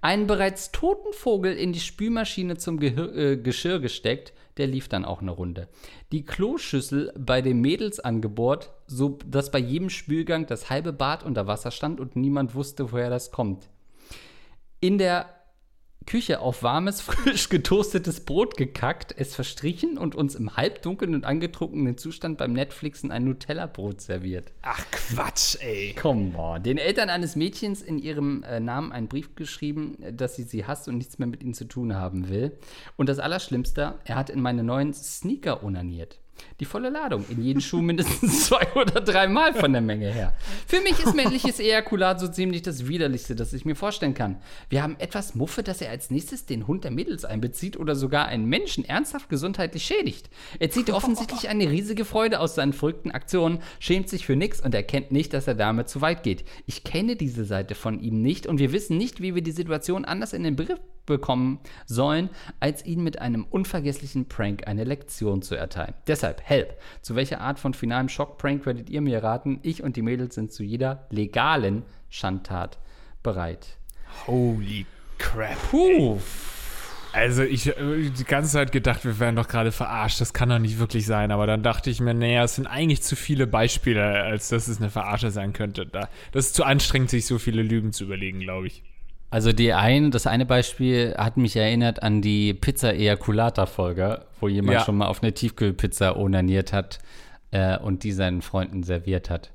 [0.00, 5.04] Einen bereits toten Vogel in die Spülmaschine zum Gehir äh, Geschirr gesteckt, der lief dann
[5.04, 5.68] auch eine Runde.
[6.12, 11.46] Die Kloschüssel bei den Mädels angebohrt, so dass bei jedem Spülgang das halbe Bad unter
[11.46, 13.68] Wasser stand und niemand wusste, woher das kommt.
[14.80, 15.35] In der
[16.06, 21.98] Küche auf warmes, frisch getoastetes Brot gekackt, es verstrichen und uns im halbdunkeln und angetrunkenen
[21.98, 24.52] Zustand beim Netflixen ein Nutella-Brot serviert.
[24.62, 25.94] Ach Quatsch, ey.
[26.00, 26.62] Come on.
[26.62, 30.88] Den Eltern eines Mädchens in ihrem äh, Namen einen Brief geschrieben, dass sie sie hasst
[30.88, 32.56] und nichts mehr mit ihnen zu tun haben will.
[32.96, 36.20] Und das Allerschlimmste, er hat in meine neuen Sneaker onaniert.
[36.60, 37.24] Die volle Ladung.
[37.28, 40.34] In jeden Schuh mindestens zwei oder dreimal von der Menge her.
[40.66, 44.40] Für mich ist männliches Ejakulat so ziemlich das Widerlichste, das ich mir vorstellen kann.
[44.68, 48.26] Wir haben etwas Muffe, dass er als nächstes den Hund der Mädels einbezieht oder sogar
[48.26, 50.30] einen Menschen ernsthaft gesundheitlich schädigt.
[50.58, 54.74] Er zieht offensichtlich eine riesige Freude aus seinen verrückten Aktionen, schämt sich für nichts und
[54.74, 56.44] erkennt nicht, dass er damit zu weit geht.
[56.66, 60.04] Ich kenne diese Seite von ihm nicht und wir wissen nicht, wie wir die Situation
[60.04, 62.28] anders in den Griff bekommen sollen,
[62.60, 65.94] als ihn mit einem unvergesslichen Prank eine Lektion zu erteilen.
[66.06, 66.74] Deshalb, help!
[67.02, 69.60] Zu welcher Art von finalem Schock-Prank werdet ihr mir raten?
[69.62, 72.78] Ich und die Mädels sind zu jeder legalen Schandtat
[73.22, 73.78] bereit.
[74.26, 74.86] Holy
[75.18, 75.56] crap.
[75.70, 76.18] Puh!
[77.12, 80.20] Also ich habe die ganze Zeit gedacht, wir wären doch gerade verarscht.
[80.20, 81.30] Das kann doch nicht wirklich sein.
[81.30, 84.82] Aber dann dachte ich mir, naja, es sind eigentlich zu viele Beispiele, als dass es
[84.82, 85.86] eine Verarsche sein könnte.
[85.86, 88.82] Da, das ist zu anstrengend, sich so viele Lügen zu überlegen, glaube ich.
[89.30, 94.84] Also die ein, das eine Beispiel hat mich erinnert an die Pizza-Ejaculata-Folge, wo jemand Ja.
[94.84, 97.00] schon mal auf eine Tiefkühlpizza onaniert hat
[97.50, 99.50] äh, und die seinen Freunden serviert hat.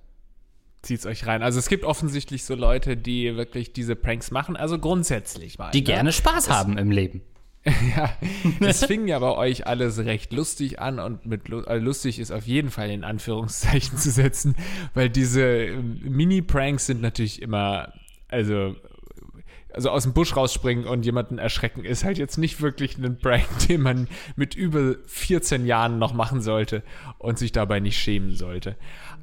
[0.82, 1.44] Zieht's euch rein.
[1.44, 4.58] Also es gibt offensichtlich so Leute, die wirklich diese Pranks machen.
[4.58, 5.72] Also grundsätzlich mal.
[5.72, 5.84] Die ne?
[5.86, 7.22] gerne Spaß haben im Leben.
[7.96, 8.12] Ja,
[8.60, 12.48] es fing ja bei euch alles recht lustig an und mit äh, lustig ist auf
[12.48, 14.56] jeden Fall in Anführungszeichen zu setzen,
[14.96, 17.94] weil diese ähm, Mini-Pranks sind natürlich immer,
[18.30, 18.76] also
[19.74, 23.46] also aus dem Busch rausspringen und jemanden erschrecken, ist halt jetzt nicht wirklich ein Prank,
[23.70, 26.84] den man mit über 14 Jahren noch machen sollte
[27.18, 28.76] und sich dabei nicht schämen sollte.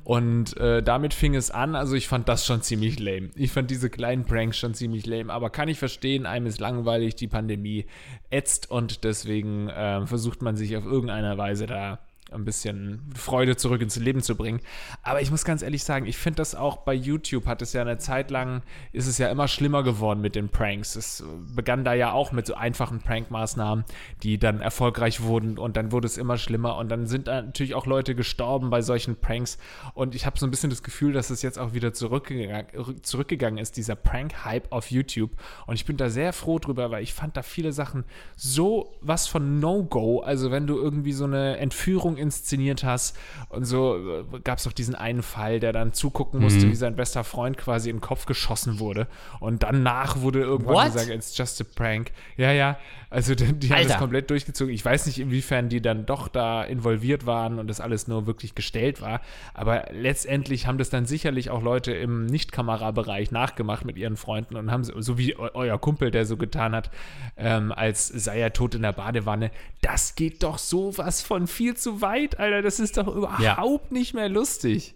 [0.05, 1.75] Und äh, damit fing es an.
[1.75, 3.29] Also ich fand das schon ziemlich lame.
[3.35, 5.31] Ich fand diese kleinen Pranks schon ziemlich lame.
[5.31, 7.85] Aber kann ich verstehen, einem ist langweilig, die Pandemie
[8.31, 11.99] ätzt und deswegen äh, versucht man sich auf irgendeine Weise da
[12.33, 14.61] ein bisschen Freude zurück ins Leben zu bringen.
[15.03, 17.83] Aber ich muss ganz ehrlich sagen, ich finde das auch bei YouTube hat es ja
[17.83, 18.63] eine Zeit lang,
[18.93, 20.97] ist es ja immer schlimmer geworden mit den Pranks.
[20.97, 23.85] Es begann da ja auch mit so einfachen Prankmaßnahmen,
[24.23, 27.75] die dann erfolgreich wurden und dann wurde es immer schlimmer und dann sind da natürlich
[27.75, 29.59] auch Leute gestorben bei solchen Pranks
[29.95, 33.59] und ich habe so ein bisschen das Gefühl, dass es jetzt auch wieder zurückgegangen, zurückgegangen
[33.59, 35.31] ist, dieser Prank-Hype auf YouTube
[35.67, 38.05] und ich bin da sehr froh drüber, weil ich fand da viele Sachen
[38.37, 43.17] so was von No-Go, also wenn du irgendwie so eine Entführung inszeniert hast.
[43.49, 46.71] Und so äh, gab es auch diesen einen Fall, der dann zugucken musste, mhm.
[46.71, 49.07] wie sein bester Freund quasi in den Kopf geschossen wurde.
[49.41, 50.93] Und danach wurde irgendwann What?
[50.93, 52.13] gesagt, it's just a prank.
[52.37, 52.77] Ja, ja.
[53.11, 54.73] Also die, die haben das komplett durchgezogen.
[54.73, 58.55] Ich weiß nicht, inwiefern die dann doch da involviert waren und das alles nur wirklich
[58.55, 59.23] gestellt war.
[59.55, 64.71] Aber letztendlich haben das dann sicherlich auch Leute im Nicht-Kamerabereich nachgemacht mit ihren Freunden und
[64.71, 66.91] haben so wie euer Kumpel, der so getan hat,
[67.37, 69.51] ähm, als sei er tot in der Badewanne.
[69.81, 72.61] Das geht doch sowas von viel zu weit, Alter.
[72.61, 73.97] Das ist doch überhaupt ja.
[73.97, 74.95] nicht mehr lustig.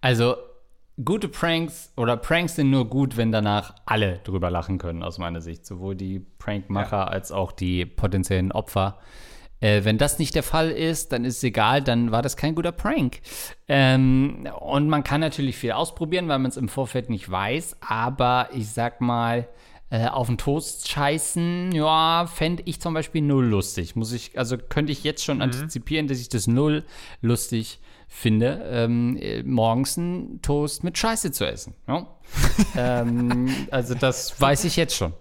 [0.00, 0.36] Also
[1.04, 5.40] gute Pranks oder Pranks sind nur gut, wenn danach alle drüber lachen können, aus meiner
[5.40, 5.66] Sicht.
[5.66, 7.04] Sowohl die Prankmacher ja.
[7.04, 8.98] als auch die potenziellen Opfer.
[9.60, 12.54] Äh, wenn das nicht der Fall ist, dann ist es egal, dann war das kein
[12.54, 13.20] guter Prank.
[13.66, 18.48] Ähm, und man kann natürlich viel ausprobieren, weil man es im Vorfeld nicht weiß, aber
[18.52, 19.48] ich sag mal,
[19.90, 23.96] äh, auf den Toast scheißen, ja, fände ich zum Beispiel null lustig.
[23.96, 25.44] Muss ich, also könnte ich jetzt schon mhm.
[25.44, 26.84] antizipieren, dass ich das null
[27.22, 31.74] lustig finde, ähm, äh, morgens einen Toast mit Scheiße zu essen.
[31.86, 32.06] Ja?
[32.76, 35.12] ähm, also das weiß ich jetzt schon.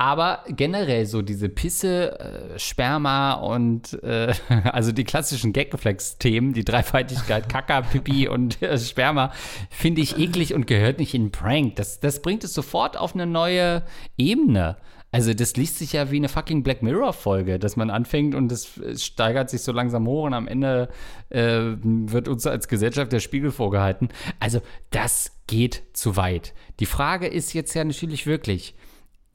[0.00, 4.32] Aber generell so diese Pisse, äh, Sperma und äh,
[4.72, 9.32] also die klassischen Gaggeflex-Themen, die Dreifaltigkeit, Kaka, Pipi und äh, Sperma,
[9.70, 11.76] finde ich eklig und gehört nicht in einen Prank.
[11.76, 13.82] Das, das bringt es sofort auf eine neue
[14.16, 14.76] Ebene.
[15.10, 18.78] Also das liest sich ja wie eine fucking Black Mirror-Folge, dass man anfängt und es
[18.96, 20.90] steigert sich so langsam hoch und am Ende
[21.30, 24.10] äh, wird uns als Gesellschaft der Spiegel vorgehalten.
[24.38, 26.54] Also das geht zu weit.
[26.78, 28.74] Die Frage ist jetzt ja natürlich wirklich,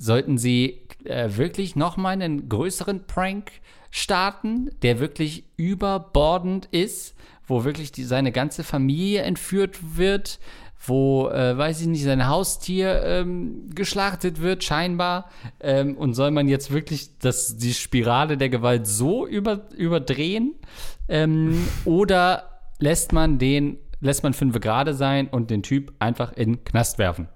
[0.04, 3.52] sollten sie äh, wirklich nochmal einen größeren Prank
[3.89, 10.39] starten, der wirklich überbordend ist, wo wirklich die, seine ganze Familie entführt wird,
[10.86, 15.30] wo, äh, weiß ich nicht, sein Haustier ähm, geschlachtet wird, scheinbar.
[15.62, 20.56] Ähm, und soll man jetzt wirklich das, die Spirale der Gewalt so über, überdrehen?
[21.08, 26.54] Ähm, oder lässt man den, lässt man fünf gerade sein und den Typ einfach in
[26.54, 27.30] den Knast werfen?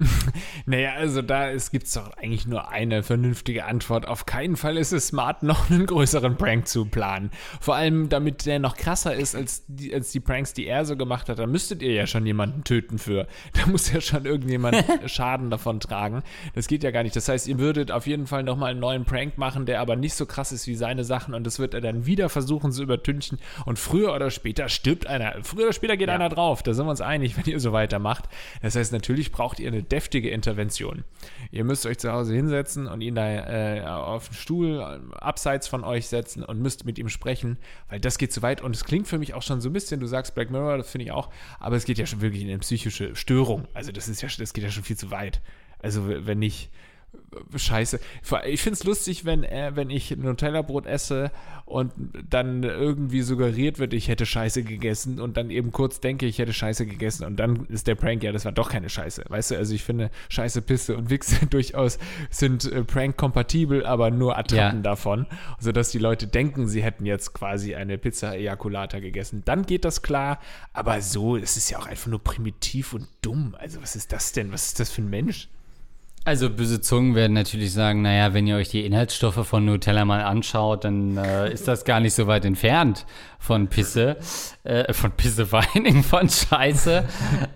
[0.66, 4.08] naja, also da gibt es doch eigentlich nur eine vernünftige Antwort.
[4.08, 7.30] Auf keinen Fall ist es smart, noch einen größeren Prank zu planen.
[7.60, 10.96] Vor allem, damit der noch krasser ist als die, als die Pranks, die er so
[10.96, 11.38] gemacht hat.
[11.38, 13.26] Da müsstet ihr ja schon jemanden töten für.
[13.54, 16.22] Da muss ja schon irgendjemand Schaden davon tragen.
[16.54, 17.14] Das geht ja gar nicht.
[17.14, 20.14] Das heißt, ihr würdet auf jeden Fall nochmal einen neuen Prank machen, der aber nicht
[20.14, 21.34] so krass ist wie seine Sachen.
[21.34, 23.38] Und das wird er dann wieder versuchen zu übertünchen.
[23.64, 25.36] Und früher oder später stirbt einer.
[25.42, 26.14] Früher oder später geht ja.
[26.14, 26.62] einer drauf.
[26.62, 28.24] Da sind wir uns einig, wenn ihr so weitermacht.
[28.60, 31.04] Das heißt, natürlich braucht ihr eine deftige Intervention.
[31.50, 35.68] Ihr müsst euch zu Hause hinsetzen und ihn da äh, auf den Stuhl äh, abseits
[35.68, 38.60] von euch setzen und müsst mit ihm sprechen, weil das geht zu weit.
[38.60, 40.90] Und es klingt für mich auch schon so ein bisschen, du sagst Black Mirror, das
[40.90, 43.66] finde ich auch, aber es geht ja schon wirklich in eine psychische Störung.
[43.74, 45.40] Also das ist ja, das geht ja schon viel zu weit.
[45.80, 46.70] Also wenn ich
[47.54, 48.00] Scheiße.
[48.46, 51.30] Ich finde es lustig, wenn, äh, wenn ich Nutella-Brot esse
[51.64, 51.92] und
[52.28, 56.52] dann irgendwie suggeriert wird, ich hätte Scheiße gegessen und dann eben kurz denke, ich hätte
[56.52, 59.24] Scheiße gegessen und dann ist der Prank, ja, das war doch keine Scheiße.
[59.28, 61.98] Weißt du, also ich finde Scheiße, Pisse und Wichse durchaus
[62.30, 64.82] sind äh, Prank-kompatibel, aber nur Attrappen ja.
[64.82, 65.26] davon,
[65.58, 69.42] sodass die Leute denken, sie hätten jetzt quasi eine Pizza Ejaculata gegessen.
[69.44, 70.38] Dann geht das klar,
[70.72, 73.56] aber so, es ist ja auch einfach nur primitiv und dumm.
[73.58, 74.52] Also was ist das denn?
[74.52, 75.48] Was ist das für ein Mensch?
[76.26, 80.22] Also böse Zungen werden natürlich sagen, naja, wenn ihr euch die Inhaltsstoffe von Nutella mal
[80.22, 83.04] anschaut, dann äh, ist das gar nicht so weit entfernt
[83.38, 84.16] von Pisse,
[84.62, 87.04] äh, von Pisse vor allen Dingen von Scheiße.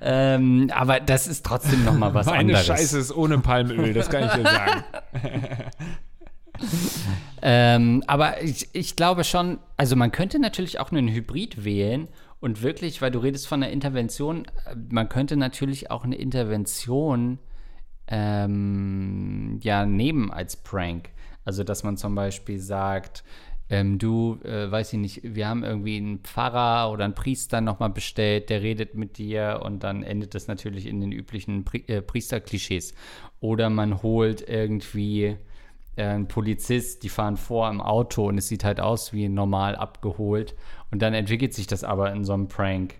[0.03, 2.69] ähm, aber das ist trotzdem noch mal was Meine anderes.
[2.69, 4.85] Meine Scheiße ist ohne Palmöl, das kann ich dir sagen.
[7.43, 12.09] ähm, aber ich, ich glaube schon, also man könnte natürlich auch einen Hybrid wählen
[12.41, 17.39] und wirklich, weil du redest von einer Intervention, äh, man könnte natürlich auch eine Intervention
[18.09, 21.11] ähm, ja nehmen als Prank.
[21.45, 23.25] Also, dass man zum Beispiel sagt,
[23.71, 27.91] ähm, du, äh, weiß ich nicht, wir haben irgendwie einen Pfarrer oder einen Priester nochmal
[27.91, 32.01] bestellt, der redet mit dir und dann endet das natürlich in den üblichen Pri äh,
[32.01, 32.95] Priesterklischees.
[33.41, 35.37] Oder man holt irgendwie
[35.97, 39.77] äh, einen Polizist, die fahren vor im Auto und es sieht halt aus wie normal
[39.77, 40.55] abgeholt
[40.91, 42.95] und dann entwickelt sich das aber in so einem Prank.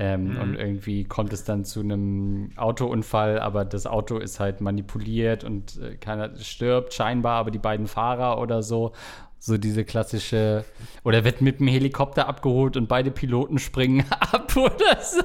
[0.00, 0.40] Ähm, mhm.
[0.40, 5.76] Und irgendwie kommt es dann zu einem Autounfall, aber das Auto ist halt manipuliert und
[5.78, 8.92] äh, keiner stirbt scheinbar, aber die beiden Fahrer oder so.
[9.40, 10.64] So diese klassische,
[11.04, 15.22] oder wird mit dem Helikopter abgeholt und beide Piloten springen ab oder so.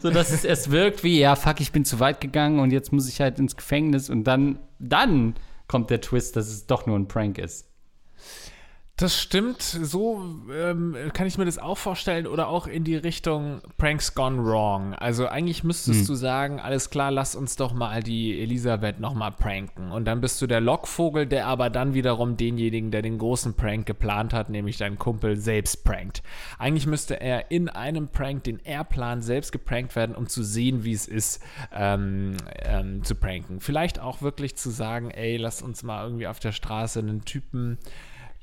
[0.00, 2.92] So dass es erst wirkt wie, ja, fuck, ich bin zu weit gegangen und jetzt
[2.92, 5.34] muss ich halt ins Gefängnis und dann, dann
[5.68, 7.65] kommt der Twist, dass es doch nur ein Prank ist.
[8.98, 13.60] Das stimmt, so ähm, kann ich mir das auch vorstellen oder auch in die Richtung
[13.76, 14.94] Pranks Gone Wrong.
[14.94, 16.06] Also eigentlich müsstest hm.
[16.06, 19.92] du sagen, alles klar, lass uns doch mal die Elisabeth nochmal pranken.
[19.92, 23.84] Und dann bist du der Lockvogel, der aber dann wiederum denjenigen, der den großen Prank
[23.84, 26.22] geplant hat, nämlich deinen Kumpel, selbst prankt.
[26.58, 30.84] Eigentlich müsste er in einem Prank, den er plant, selbst geprankt werden, um zu sehen,
[30.84, 33.60] wie es ist, ähm, ähm, zu pranken.
[33.60, 37.76] Vielleicht auch wirklich zu sagen, ey, lass uns mal irgendwie auf der Straße einen Typen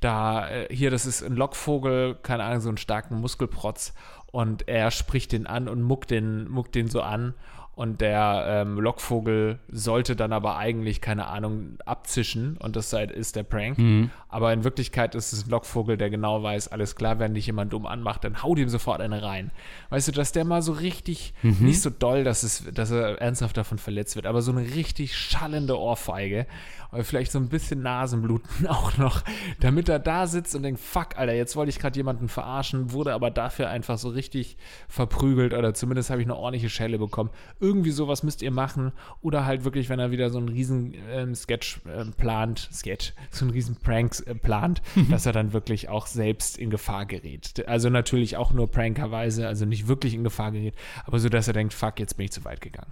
[0.04, 3.94] da, äh, hier, das ist ein Lockvogel, keine Ahnung, so einen starken Muskelprotz.
[4.32, 7.36] Und er spricht den an und muckt den, muckt den so an
[7.76, 13.44] und der ähm, Lockvogel sollte dann aber eigentlich, keine Ahnung, abzischen und das ist der
[13.44, 13.80] Prank.
[13.80, 14.12] Mhm.
[14.30, 17.74] Aber in Wirklichkeit ist es ein Lockvogel, der genau weiß, alles klar, wenn dich jemand
[17.74, 19.50] dumm anmacht, dann hau dem sofort eine rein.
[19.90, 21.58] Weißt du, dass der mal so richtig, mhm.
[21.62, 25.18] nicht so doll, dass, es, dass er ernsthaft davon verletzt wird, aber so eine richtig
[25.18, 26.46] schallende Ohrfeige
[26.92, 29.24] oder vielleicht so ein bisschen Nasenbluten auch noch,
[29.60, 33.14] damit er da sitzt und denkt, fuck, Alter, jetzt wollte ich gerade jemanden verarschen, wurde
[33.14, 34.58] aber dafür einfach so richtig
[34.88, 37.32] verprügelt oder zumindest habe ich eine ordentliche Schelle bekommen
[37.64, 38.92] irgendwie sowas müsst ihr machen.
[39.22, 43.46] Oder halt wirklich, wenn er wieder so einen riesen ähm, Sketch äh, plant, Sketch, so
[43.46, 47.64] einen riesen Pranks äh, plant, dass er dann wirklich auch selbst in Gefahr gerät.
[47.68, 51.54] Also natürlich auch nur prankerweise, also nicht wirklich in Gefahr gerät, aber so, dass er
[51.54, 52.92] denkt, fuck, jetzt bin ich zu weit gegangen.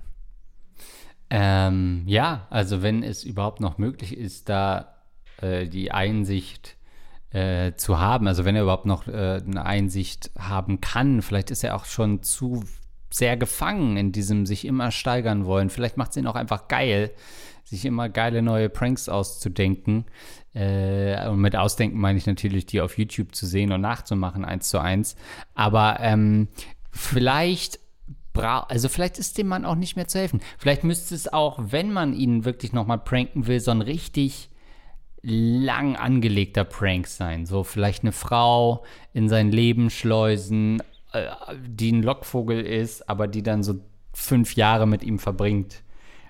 [1.30, 4.96] Ähm, ja, also wenn es überhaupt noch möglich ist, da
[5.42, 6.78] äh, die Einsicht
[7.32, 11.64] äh, zu haben, also wenn er überhaupt noch äh, eine Einsicht haben kann, vielleicht ist
[11.64, 12.64] er auch schon zu
[13.12, 15.70] sehr gefangen in diesem sich immer steigern wollen.
[15.70, 17.12] Vielleicht macht es ihn auch einfach geil,
[17.64, 20.06] sich immer geile neue Pranks auszudenken.
[20.54, 24.70] Äh, und mit Ausdenken meine ich natürlich, die auf YouTube zu sehen und nachzumachen, eins
[24.70, 25.16] zu eins.
[25.54, 26.48] Aber ähm,
[26.92, 27.80] vielleicht
[28.34, 30.40] also vielleicht ist dem Mann auch nicht mehr zu helfen.
[30.58, 34.50] Vielleicht müsste es auch, wenn man ihn wirklich nochmal pranken will, so ein richtig
[35.22, 37.46] lang angelegter Prank sein.
[37.46, 40.82] So vielleicht eine Frau in sein Leben schleusen,
[41.14, 41.28] äh,
[41.66, 43.76] die ein Lockvogel ist, aber die dann so
[44.14, 45.84] fünf Jahre mit ihm verbringt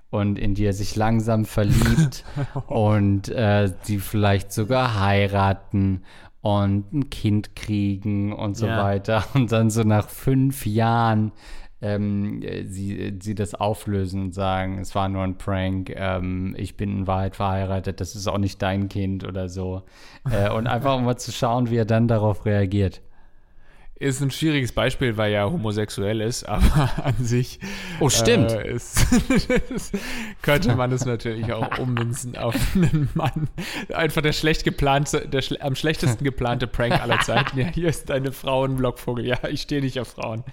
[0.10, 2.24] und in die er sich langsam verliebt
[2.67, 6.04] und äh, die vielleicht sogar heiraten
[6.41, 8.84] und ein Kind kriegen und so ja.
[8.84, 11.32] weiter und dann so nach fünf Jahren
[11.82, 17.00] ähm, sie, sie das auflösen und sagen, es war nur ein Prank, ähm, ich bin
[17.00, 19.82] in Wahrheit verheiratet, das ist auch nicht dein Kind oder so.
[20.30, 23.02] Äh, und einfach um mal zu schauen, wie er dann darauf reagiert.
[24.02, 27.60] Ist ein schwieriges Beispiel, weil er homosexuell ist, aber an sich.
[28.00, 28.50] Oh, stimmt.
[28.52, 29.06] Äh, ist,
[30.42, 33.48] könnte man es natürlich auch ummünzen auf einen Mann.
[33.94, 37.60] Einfach der schlecht geplante, der schle am schlechtesten geplante Prank aller Zeiten.
[37.60, 39.24] Ja, hier ist deine Frau ein Blockvogel.
[39.24, 40.44] Ja, ich stehe nicht auf Frauen.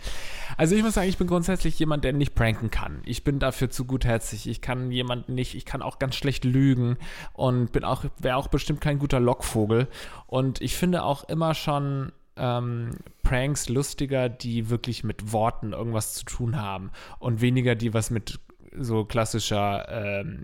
[0.59, 3.01] Also ich muss sagen, ich bin grundsätzlich jemand, der nicht pranken kann.
[3.07, 4.47] Ich bin dafür zu gutherzig.
[4.47, 6.99] Ich kann jemanden nicht, ich kann auch ganz schlecht lügen
[7.33, 9.89] und bin auch, wäre auch bestimmt kein guter Lockvogel.
[10.27, 12.91] Und ich finde auch immer schon ähm,
[13.23, 18.41] Pranks lustiger, die wirklich mit Worten irgendwas zu tun haben und weniger die was mit
[18.77, 20.43] so klassischer, ähm,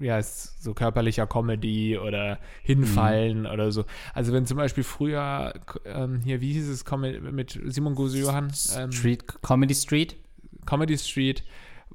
[0.00, 3.46] ja, so körperlicher Comedy oder Hinfallen mhm.
[3.46, 3.84] oder so.
[4.14, 6.84] Also wenn zum Beispiel früher ähm, hier, wie hieß es
[7.32, 8.52] mit Simon Gose Johann?
[8.76, 10.16] Ähm, Street Comedy Street?
[10.64, 11.44] Comedy Street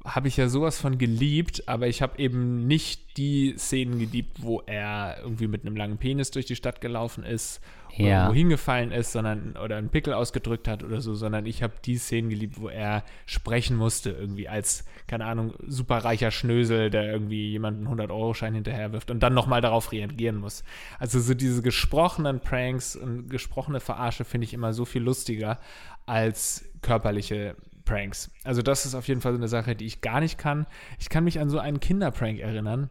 [0.03, 4.61] habe ich ja sowas von geliebt, aber ich habe eben nicht die Szenen geliebt, wo
[4.65, 7.61] er irgendwie mit einem langen Penis durch die Stadt gelaufen ist
[7.97, 8.25] ja.
[8.25, 11.97] oder hingefallen ist, sondern oder einen Pickel ausgedrückt hat oder so, sondern ich habe die
[11.97, 17.87] Szenen geliebt, wo er sprechen musste, irgendwie als, keine Ahnung, superreicher Schnösel, der irgendwie jemanden
[17.87, 20.63] 100-Euro-Schein hinterherwirft und dann nochmal darauf reagieren muss.
[20.99, 25.59] Also so diese gesprochenen Pranks und gesprochene Verarsche finde ich immer so viel lustiger
[26.05, 27.55] als körperliche
[27.91, 28.31] Pranks.
[28.43, 30.65] Also das ist auf jeden Fall so eine Sache, die ich gar nicht kann.
[30.99, 32.89] Ich kann mich an so einen Kinderprank erinnern,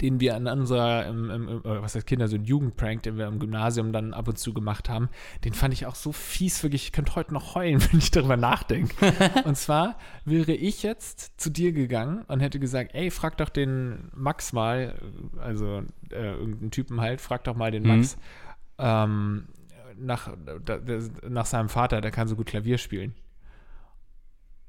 [0.00, 3.38] den wir an unserer, im, im, was heißt Kinder, so ein Jugendprank, den wir im
[3.38, 5.10] Gymnasium dann ab und zu gemacht haben,
[5.44, 8.36] den fand ich auch so fies, wirklich, ich könnte heute noch heulen, wenn ich darüber
[8.36, 8.94] nachdenke.
[9.44, 14.10] und zwar wäre ich jetzt zu dir gegangen und hätte gesagt, ey, frag doch den
[14.14, 14.94] Max mal,
[15.38, 18.20] also äh, irgendeinen Typen halt, frag doch mal den Max, mhm
[18.82, 19.44] ähm,
[19.96, 20.32] nach,
[21.28, 23.14] nach seinem Vater, der kann so gut Klavier spielen.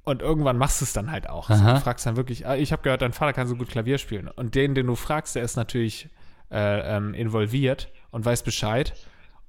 [0.06, 1.49] Und irgendwann machst du es dann halt auch.
[1.49, 3.97] Also du fragst dann wirklich, ah, ich habe gehört, dein Vater kann so gut Klavier
[3.97, 4.28] spielen.
[4.28, 6.10] Und den, den du fragst, der ist natürlich
[6.51, 8.93] äh, ähm, involviert und weiß Bescheid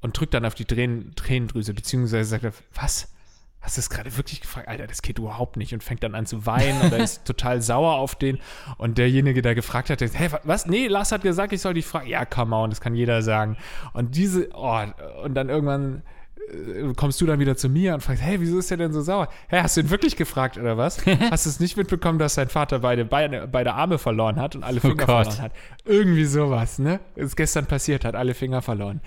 [0.00, 3.10] und drückt dann auf die Tränen, Tränendrüse, beziehungsweise sagt er, was?
[3.60, 4.68] Hast du das gerade wirklich gefragt?
[4.68, 7.62] Alter, das geht überhaupt nicht und fängt dann an zu weinen und er ist total
[7.62, 8.38] sauer auf den.
[8.76, 10.66] Und derjenige, der gefragt hat, der, hey, was?
[10.66, 12.06] Nee, Lars hat gesagt, ich soll dich fragen.
[12.06, 13.56] Ja, come on, das kann jeder sagen.
[13.94, 14.84] Und diese, oh,
[15.24, 16.02] und dann irgendwann
[16.96, 19.28] kommst du dann wieder zu mir und fragst, hey, wieso ist der denn so sauer?
[19.48, 21.04] Hey, hast du ihn wirklich gefragt oder was?
[21.30, 24.64] hast du es nicht mitbekommen, dass sein Vater beide, beide, beide Arme verloren hat und
[24.64, 25.52] alle Finger oh verloren hat?
[25.84, 27.00] Irgendwie sowas, ne?
[27.14, 29.00] Ist gestern passiert, hat alle Finger verloren.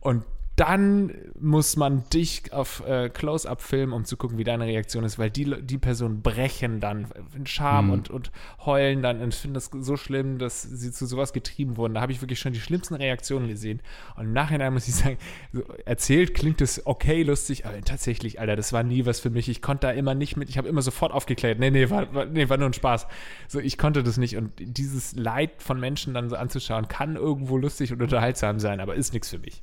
[0.00, 0.24] Und
[0.56, 5.18] dann muss man dich auf äh, Close-Up filmen, um zu gucken, wie deine Reaktion ist,
[5.18, 7.92] weil die, die Personen brechen dann in Scham mhm.
[7.92, 8.32] und, und
[8.64, 11.92] heulen dann und finden das so schlimm, dass sie zu sowas getrieben wurden.
[11.92, 13.82] Da habe ich wirklich schon die schlimmsten Reaktionen gesehen.
[14.16, 15.18] Und im Nachhinein muss ich sagen,
[15.52, 19.50] so erzählt klingt es okay, lustig, aber tatsächlich, Alter, das war nie was für mich.
[19.50, 21.58] Ich konnte da immer nicht mit, ich habe immer sofort aufgeklärt.
[21.58, 23.06] Nee, nee, war, war, nee, war nur ein Spaß.
[23.46, 24.38] So, ich konnte das nicht.
[24.38, 28.94] Und dieses Leid von Menschen dann so anzuschauen, kann irgendwo lustig und unterhaltsam sein, aber
[28.94, 29.60] ist nichts für mich.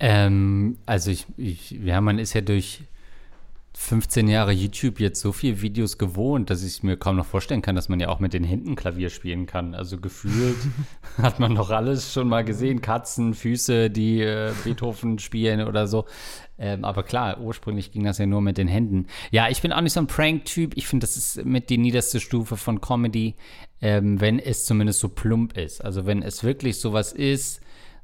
[0.00, 2.82] Ähm, also ich, ich, ja, man ist ja durch
[3.80, 7.76] 15 Jahre YouTube jetzt so viele Videos gewohnt, dass ich mir kaum noch vorstellen kann,
[7.76, 9.74] dass man ja auch mit den Händen Klavier spielen kann.
[9.74, 10.56] Also gefühlt
[11.18, 12.80] hat man doch alles schon mal gesehen.
[12.80, 16.06] Katzen, Füße, die äh, Beethoven spielen oder so.
[16.58, 19.06] Ähm, aber klar, ursprünglich ging das ja nur mit den Händen.
[19.30, 20.72] Ja, ich bin auch nicht so ein Prank-Typ.
[20.76, 23.36] Ich finde, das ist mit die niederste Stufe von Comedy,
[23.80, 25.84] ähm, wenn es zumindest so plump ist.
[25.84, 27.60] Also wenn es wirklich sowas ist,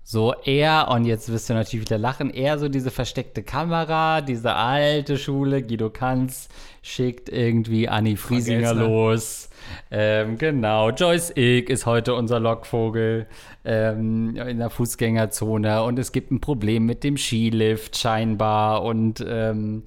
[0.07, 4.53] so eher, und jetzt wirst du natürlich wieder lachen, eher so diese versteckte Kamera, diese
[4.55, 6.51] alte Schule, Guido Kanz
[6.83, 9.49] schickt irgendwie Anni Friesinger los.
[9.91, 13.27] Ähm, genau, Joyce Ick ist heute unser Lockvogel
[13.65, 15.83] ähm, in der Fußgängerzone.
[15.83, 18.83] Und es gibt ein Problem mit dem Skilift scheinbar.
[18.83, 19.85] Und ähm,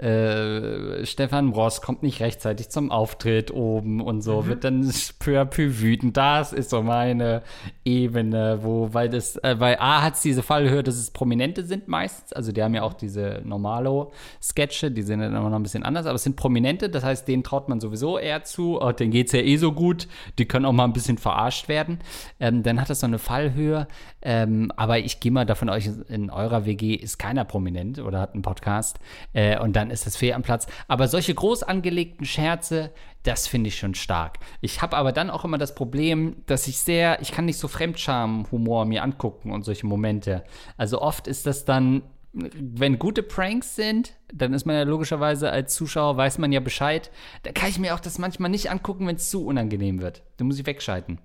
[0.00, 4.46] äh, Stefan Ross kommt nicht rechtzeitig zum Auftritt oben und so, mhm.
[4.46, 6.16] wird dann peu à peu wütend.
[6.16, 7.42] Das ist so meine
[7.84, 11.88] Ebene, wo, weil das, äh, weil A hat es diese Fallhöhe, dass es Prominente sind
[11.88, 15.82] meistens, also die haben ja auch diese Normalo-Sketche, die sind dann immer noch ein bisschen
[15.82, 19.10] anders, aber es sind Prominente, das heißt, denen traut man sowieso eher zu, oh, denen
[19.10, 21.98] geht es ja eh so gut, die können auch mal ein bisschen verarscht werden.
[22.38, 23.86] Ähm, dann hat das so eine Fallhöhe,
[24.22, 28.34] ähm, aber ich gehe mal davon aus, in eurer WG ist keiner prominent oder hat
[28.34, 28.98] einen Podcast
[29.32, 30.66] äh, und dann ist das fair am Platz.
[30.88, 32.90] Aber solche groß angelegten Scherze,
[33.22, 34.38] das finde ich schon stark.
[34.60, 37.68] Ich habe aber dann auch immer das Problem, dass ich sehr, ich kann nicht so
[37.68, 40.44] Fremdscham-Humor mir angucken und solche Momente.
[40.76, 42.02] Also oft ist das dann
[42.32, 47.10] wenn gute Pranks sind, dann ist man ja logischerweise als Zuschauer, weiß man ja Bescheid.
[47.42, 50.22] Da kann ich mir auch das manchmal nicht angucken, wenn es zu unangenehm wird.
[50.36, 51.18] Da muss ich wegschalten.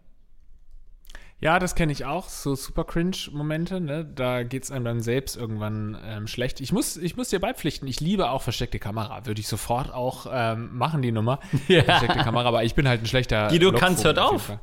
[1.42, 4.06] Ja, das kenne ich auch, so super cringe-Momente, ne?
[4.06, 6.62] Da geht es einem dann selbst irgendwann ähm, schlecht.
[6.62, 9.26] Ich muss, ich muss dir beipflichten, ich liebe auch versteckte Kamera.
[9.26, 11.40] Würde ich sofort auch ähm, machen, die Nummer.
[11.68, 11.84] Ja.
[11.84, 13.50] Versteckte Kamera, aber ich bin halt ein schlechter.
[13.50, 14.58] Guido, kannst hört auf.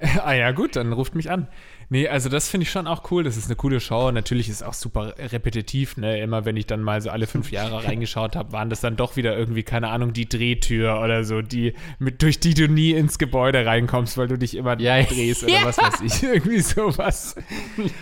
[0.24, 1.48] ah ja, gut, dann ruft mich an.
[1.92, 3.24] Nee, also das finde ich schon auch cool.
[3.24, 4.12] Das ist eine coole Show.
[4.12, 5.96] Natürlich ist es auch super repetitiv.
[5.96, 6.20] Ne?
[6.20, 9.16] Immer wenn ich dann mal so alle fünf Jahre reingeschaut habe, waren das dann doch
[9.16, 13.18] wieder irgendwie, keine Ahnung, die Drehtür oder so, die, mit, durch die du nie ins
[13.18, 15.64] Gebäude reinkommst, weil du dich immer ja, drehst oder ja.
[15.64, 16.22] was weiß ich.
[16.22, 17.34] Irgendwie sowas.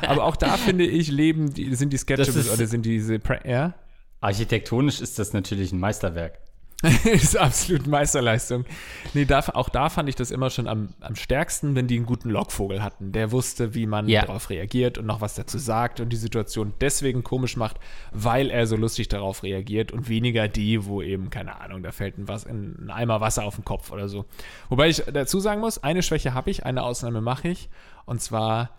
[0.03, 3.73] Aber auch da finde ich, leben, die, sind die Sketches oder sind diese, ja?
[4.21, 6.39] Architektonisch ist das natürlich ein Meisterwerk.
[7.05, 8.65] ist absolut Meisterleistung.
[9.13, 12.07] Nee, da, auch da fand ich das immer schon am, am stärksten, wenn die einen
[12.07, 13.11] guten Lockvogel hatten.
[13.11, 14.21] Der wusste, wie man ja.
[14.21, 17.79] darauf reagiert und noch was dazu sagt und die Situation deswegen komisch macht,
[18.13, 22.17] weil er so lustig darauf reagiert und weniger die, wo eben, keine Ahnung, da fällt
[22.17, 24.27] ein, was, ein Eimer Wasser auf den Kopf oder so.
[24.69, 27.71] Wobei ich dazu sagen muss, eine Schwäche habe ich, eine Ausnahme mache ich.
[28.07, 28.71] Und zwar,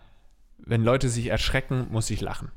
[0.58, 2.50] wenn Leute sich erschrecken, muss ich lachen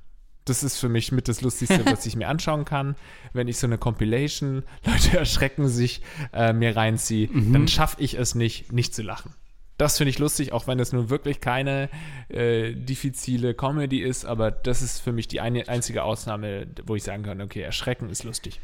[0.45, 2.97] das ist für mich mit das Lustigste, was ich mir anschauen kann.
[3.33, 7.53] Wenn ich so eine Compilation, Leute erschrecken sich, äh, mir reinziehe, mhm.
[7.53, 9.35] dann schaffe ich es nicht, nicht zu lachen.
[9.79, 11.89] Das finde ich lustig, auch wenn das nun wirklich keine
[12.29, 17.03] äh, diffizile Comedy ist, aber das ist für mich die eine, einzige Ausnahme, wo ich
[17.03, 18.61] sagen kann, okay, erschrecken ist lustig.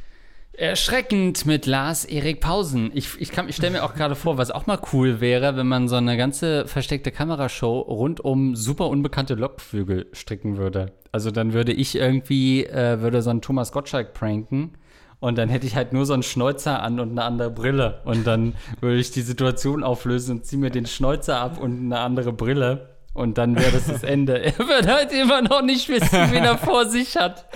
[0.58, 2.90] Erschreckend mit Lars Erik Pausen.
[2.92, 5.86] Ich, ich, ich stelle mir auch gerade vor, was auch mal cool wäre, wenn man
[5.86, 10.90] so eine ganze versteckte Kamerashow rund um super unbekannte Lockvögel stricken würde.
[11.12, 14.72] Also dann würde ich irgendwie, äh, würde so einen Thomas Gottschalk pranken
[15.20, 18.00] und dann hätte ich halt nur so einen Schnäuzer an und eine andere Brille.
[18.04, 22.00] Und dann würde ich die Situation auflösen und ziehe mir den Schnäuzer ab und eine
[22.00, 22.97] andere Brille.
[23.18, 24.38] Und dann wäre das das Ende.
[24.58, 27.46] Er wird halt immer noch nicht wissen, wen er vor sich hat.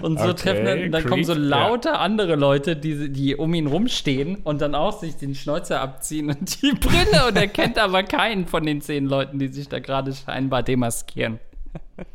[0.00, 1.98] Und so okay, treffen dann, dann kommen so lauter ja.
[1.98, 6.62] andere Leute, die, die um ihn rumstehen und dann auch sich den Schnäuzer abziehen und
[6.62, 7.26] die Brille.
[7.28, 11.38] Und er kennt aber keinen von den zehn Leuten, die sich da gerade scheinbar demaskieren.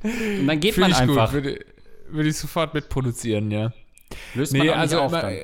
[0.04, 1.32] Und dann geht Finde man ich einfach.
[1.32, 1.44] gut.
[1.44, 1.66] Würde,
[2.10, 3.72] würde ich sofort mitproduzieren, ja.
[4.34, 5.36] Löst man Nee, auch nicht also auf immer, dann.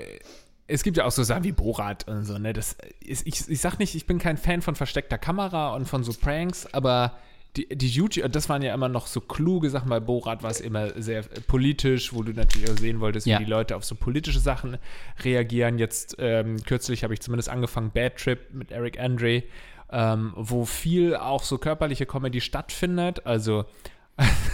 [0.68, 2.54] es gibt ja auch so Sachen wie Borat und so, ne?
[2.54, 6.04] Das ist, ich, ich sag nicht, ich bin kein Fan von versteckter Kamera und von
[6.04, 7.18] so Pranks, aber
[7.56, 9.89] die, die YouTube, das waren ja immer noch so kluge Sachen.
[9.89, 13.39] Bei Borat war es immer sehr äh, politisch, wo du natürlich auch sehen wolltest, Ja.
[13.39, 14.78] wie die Leute auf so politische Sachen
[15.24, 15.78] reagieren.
[15.78, 19.43] Jetzt ähm, kürzlich habe ich zumindest angefangen, Bad Trip mit Eric Andre,
[19.91, 23.26] ähm, wo viel auch so körperliche Comedy stattfindet.
[23.28, 23.66] Also,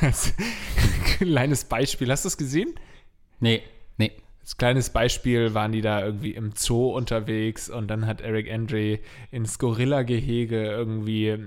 [0.02, 0.34] als
[1.18, 2.74] kleines Beispiel, hast du es gesehen?
[3.39, 3.62] Nee,
[3.97, 4.12] nee.
[4.50, 8.97] Als kleines Beispiel waren die da irgendwie im Zoo unterwegs und dann hat Eric Andre
[9.30, 11.38] ins Gorilla-Gehege irgendwie,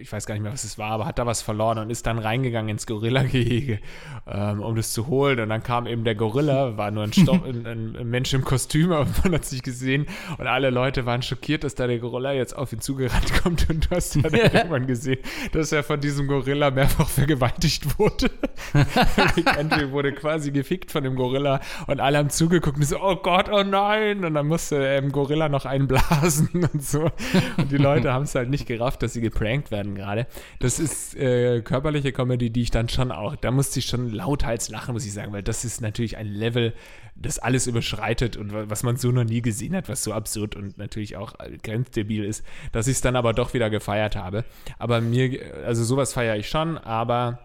[0.00, 2.06] ich weiß gar nicht mehr, was es war, aber hat da was verloren und ist
[2.06, 3.78] dann reingegangen ins Gorilla-Gehege,
[4.26, 5.38] ähm, um das zu holen.
[5.40, 8.90] Und dann kam eben der Gorilla, war nur ein, Stoff, ein, ein, Mensch im Kostüm,
[8.90, 10.06] aber man hat sich gesehen
[10.38, 13.84] und alle Leute waren schockiert, dass da der Gorilla jetzt auf ihn zugerannt kommt und
[13.84, 15.18] du hast dann irgendwann gesehen,
[15.52, 18.30] dass er von diesem Gorilla mehrfach vergewaltigt wurde.
[19.18, 23.16] Eric Andre wurde quasi gefickt von dem Gorilla und alle haben zugeguckt und so, oh
[23.16, 24.24] Gott, oh nein.
[24.24, 27.10] Und dann musste dem Gorilla noch einblasen und so.
[27.56, 30.26] Und die Leute haben es halt nicht gerafft, dass sie geprankt werden gerade.
[30.60, 34.68] Das ist äh, körperliche Comedy, die ich dann schon auch, da musste ich schon lauthals
[34.68, 36.72] lachen, muss ich sagen, weil das ist natürlich ein Level,
[37.16, 40.54] das alles überschreitet und wa- was man so noch nie gesehen hat, was so absurd
[40.54, 44.44] und natürlich auch äh, grenzdebil ist, dass ich es dann aber doch wieder gefeiert habe.
[44.78, 47.38] Aber mir, also sowas feiere ich schon, aber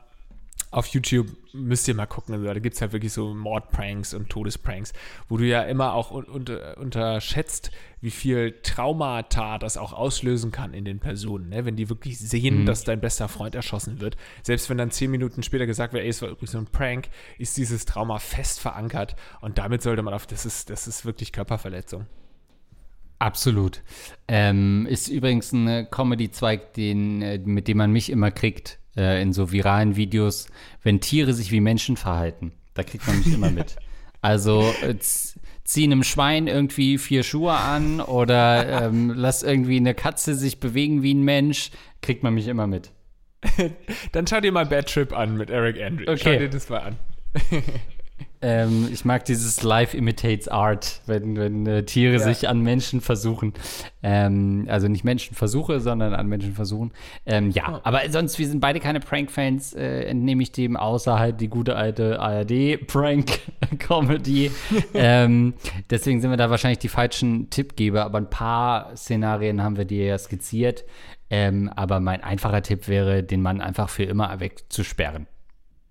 [0.72, 2.34] auf YouTube müsst ihr mal gucken.
[2.34, 4.94] Also da gibt es halt wirklich so Mordpranks und Todespranks,
[5.28, 10.74] wo du ja immer auch un unter, unterschätzt, wie viel Traumata das auch auslösen kann
[10.74, 11.50] in den Personen.
[11.50, 11.66] Ne?
[11.66, 14.16] Wenn die wirklich sehen, dass dein bester Freund erschossen wird.
[14.44, 17.10] Selbst wenn dann zehn Minuten später gesagt wird, ey, es war übrigens so ein Prank,
[17.38, 19.18] ist dieses Trauma fest verankert.
[19.42, 22.08] Und damit sollte man auf, das ist, das ist wirklich Körperverletzung.
[23.20, 23.84] Absolut.
[24.28, 29.34] Ähm, ist übrigens ein Comedy-Zweig, den, äh, mit dem man mich immer kriegt äh, in
[29.34, 30.48] so viralen Videos,
[30.84, 32.52] wenn Tiere sich wie Menschen verhalten.
[32.74, 33.76] Da kriegt man mich immer mit.
[34.24, 40.36] Also äh, zieh einem Schwein irgendwie vier Schuhe an oder ähm, lass irgendwie eine Katze
[40.36, 41.72] sich bewegen wie ein Mensch,
[42.04, 42.92] kriegt man mich immer mit.
[44.12, 46.06] Dann schau dir mal Bad Trip an mit Eric Andre.
[46.06, 46.38] Schau Okay.
[46.38, 46.98] dir das mal an.
[48.44, 52.20] Ähm, ich mag dieses Life imitates Art, wenn, wenn äh, Tiere Ja.
[52.20, 53.54] sich an Menschen versuchen.
[54.02, 56.92] Ähm, also nicht Menschenversuche, sondern an Menschen versuchen.
[57.26, 61.40] Ähm, ja, aber sonst, wir sind beide keine Prank-Fans, äh, entnehme ich dem, außer halt
[61.40, 64.52] die gute alte ARD-Prank-Comedy.
[64.94, 65.54] ähm,
[65.90, 70.06] deswegen sind wir da wahrscheinlich die falschen Tippgeber, aber ein paar Szenarien haben wir dir
[70.06, 70.84] ja skizziert.
[71.30, 75.28] Ähm, aber mein einfacher Tipp wäre, den Mann einfach für immer wegzusperren.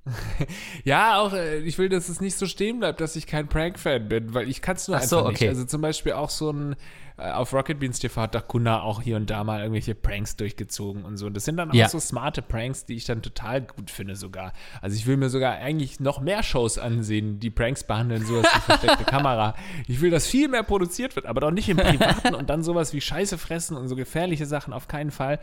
[0.85, 4.09] Ja, auch, äh, ich will, dass es nicht so stehen bleibt, dass ich kein Prank-Fan
[4.09, 5.37] bin, weil ich kann es nur Ach einfach so, nicht.
[5.39, 5.49] okay.
[5.49, 6.75] Also zum Beispiel auch so ein,
[7.19, 11.05] äh, auf Rocket Beans TV hat Dakuna auch hier und da mal irgendwelche Pranks durchgezogen
[11.05, 11.27] und so.
[11.27, 11.89] Und das sind dann auch Ja.
[11.89, 14.53] so smarte Pranks, die ich dann total gut finde sogar.
[14.81, 18.61] Also ich will mir sogar eigentlich noch mehr Shows ansehen, die Pranks behandeln, sowas wie
[18.61, 19.55] versteckte Kamera.
[19.87, 22.95] Ich will, dass viel mehr produziert wird, aber doch nicht im Privaten und dann sowas
[22.95, 25.41] wie Scheiße fressen und so gefährliche Sachen auf keinen Fall.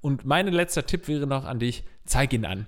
[0.00, 2.66] Und mein letzter Tipp wäre noch an dich, zeig ihn an.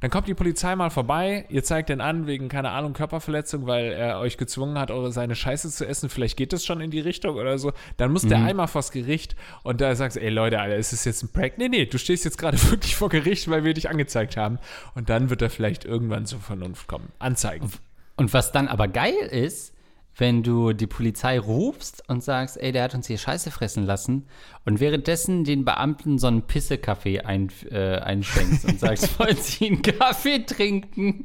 [0.00, 3.86] Dann kommt die Polizei mal vorbei, ihr zeigt den an wegen, keine Ahnung, Körperverletzung, weil
[3.92, 6.08] er euch gezwungen hat, eure seine Scheiße zu essen.
[6.08, 7.72] Vielleicht geht das schon in die Richtung oder so.
[7.96, 11.04] Dann muss der einmal vors Gericht und da sagst du, ey Leute, Alter, ist das
[11.04, 11.54] jetzt ein Prank?
[11.56, 14.58] Nee, nee, du stehst jetzt gerade wirklich vor Gericht, weil wir dich angezeigt haben.
[14.94, 17.12] Und dann wird er vielleicht irgendwann zur Vernunft kommen.
[17.18, 17.70] Anzeigen.
[18.16, 19.73] Und was dann aber geil ist,
[20.16, 24.26] wenn du die Polizei rufst und sagst, ey, der hat uns hier Scheiße fressen lassen
[24.64, 29.82] und währenddessen den Beamten so einen Pissekaffee ein, äh, einschenkst und sagst, wollen sie einen
[29.82, 31.24] Kaffee trinken?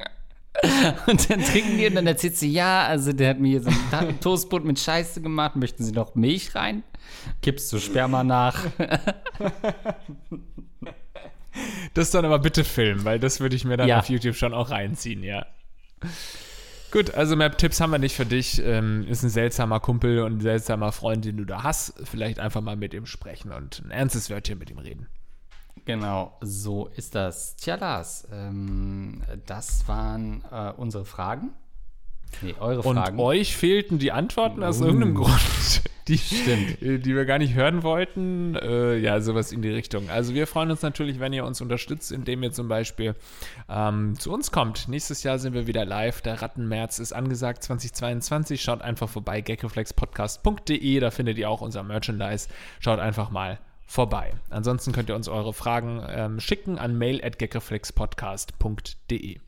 [1.07, 3.69] Und dann trinken die und dann erzählst du, ja, also der hat mir hier so
[3.91, 6.83] ein Toastbrot mit Scheiße gemacht, möchten sie noch Milch rein?
[7.41, 8.65] Kippst du Sperma nach?
[11.93, 13.99] Das dann aber bitte filmen, weil das würde ich mir dann Ja.
[13.99, 15.45] auf YouTube schon auch reinziehen, ja.
[16.91, 18.61] Gut, also mehr Tipps haben wir nicht für dich.
[18.63, 21.93] Ähm, ist ein seltsamer Kumpel und ein seltsamer Freund, den du da hast.
[22.03, 25.07] Vielleicht einfach mal mit ihm sprechen und ein ernstes Wörtchen mit ihm reden.
[25.85, 27.55] Genau, so ist das.
[27.55, 31.51] Tja, Lars, ähm, das waren äh, unsere Fragen.
[32.41, 33.19] Nee, eure Und Fragen.
[33.19, 34.85] euch fehlten die Antworten aus Uh.
[34.85, 36.81] irgendeinem Grund, die, Stimmt.
[36.81, 38.55] äh, die wir gar nicht hören wollten.
[38.55, 40.09] Äh, ja, sowas in die Richtung.
[40.09, 43.15] Also wir freuen uns natürlich, wenn ihr uns unterstützt, indem ihr zum Beispiel
[43.69, 44.87] ähm, zu uns kommt.
[44.87, 46.21] Nächstes Jahr sind wir wieder live.
[46.21, 48.61] Der Rattenmärz ist angesagt 2022.
[48.61, 50.99] Schaut einfach vorbei, geckoflexpodcast.de.
[50.99, 52.49] Da findet ihr auch unser Merchandise.
[52.79, 54.33] Schaut einfach mal vorbei.
[54.49, 59.39] Ansonsten könnt ihr uns eure Fragen ähm, schicken an mail at geckoflexpodcast.de.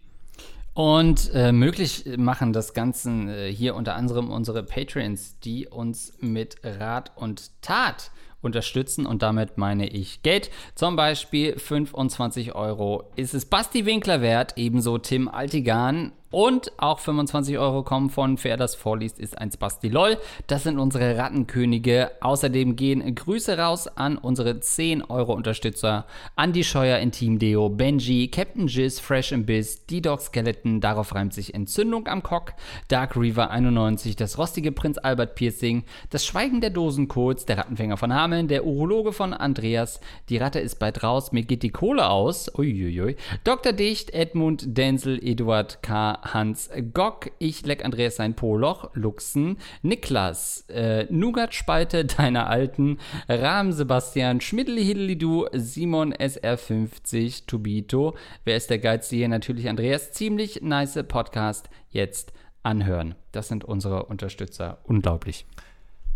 [0.74, 6.56] Und äh, möglich machen das Ganze äh, hier unter anderem unsere Patreons, die uns mit
[6.64, 8.12] Rat und Tat
[8.42, 10.50] unterstützen und damit meine ich Geld.
[10.76, 17.58] Zum Beispiel 25 Euro ist es Basti Winkler wert, ebenso Tim Altigan und auch 25
[17.60, 20.18] Euro kommen von Wer das vorliest, ist ein Spasti LOL.
[20.48, 22.12] Das sind unsere Rattenkönige.
[22.22, 26.06] Außerdem gehen Grüße raus an unsere 10 Euro Unterstützer.
[26.38, 31.34] Andy Scheuer in Team Deo, Benji, Captain Jizz, Fresh and Biz, D-Dog Skeleton, darauf reimt
[31.34, 32.54] sich Entzündung am Cock,
[32.88, 38.14] Dark Reaver 91, das rostige Prinz Albert Piercing, das Schweigen der Dosencodes, der Rattenfänger von
[38.14, 42.50] Hameln, der Urologe von Andreas, die Ratte ist bald raus, mir geht die Kohle aus,
[42.58, 43.74] uiuiui, Dr.
[43.74, 51.06] Dicht, Edmund, Denzel, Eduard K., Hans Gock, Ich leck Andreas sein Poloch, Luxen, Niklas, äh,
[51.10, 52.98] Nougat-Spalte deiner Alten,
[53.28, 58.16] Rahm Sebastian, Schmiddeli-Hiddeli-Du, Simon SR50, Tubito,
[58.46, 59.30] wer ist der Geizige hier?
[59.30, 63.16] Natürlich Andreas, ziemlich nice Podcast, jetzt anhören.
[63.32, 65.46] Das sind unsere Unterstützer, unglaublich.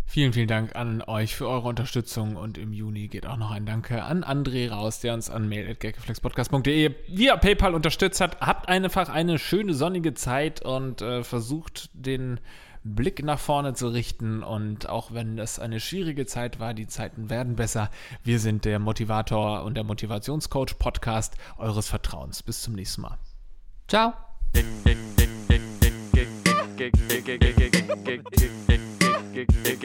[0.08, 3.66] Vielen, vielen Dank an euch für eure Unterstützung und im Juni geht auch noch ein
[3.66, 8.40] Danke an André raus, der uns an mail.gaggeflexpodcast.de via PayPal unterstützt hat.
[8.40, 12.40] Habt einfach eine schöne sonnige Zeit und äh, versucht den
[12.94, 17.28] Blick nach vorne zu richten und auch wenn es eine schwierige Zeit war, die Zeiten
[17.28, 17.90] werden besser.
[18.22, 22.44] Wir sind der Motivator und der Motivationscoach Podcast eures Vertrauens.
[22.44, 23.18] Bis zum nächsten Mal.
[23.88, 24.14] Ciao.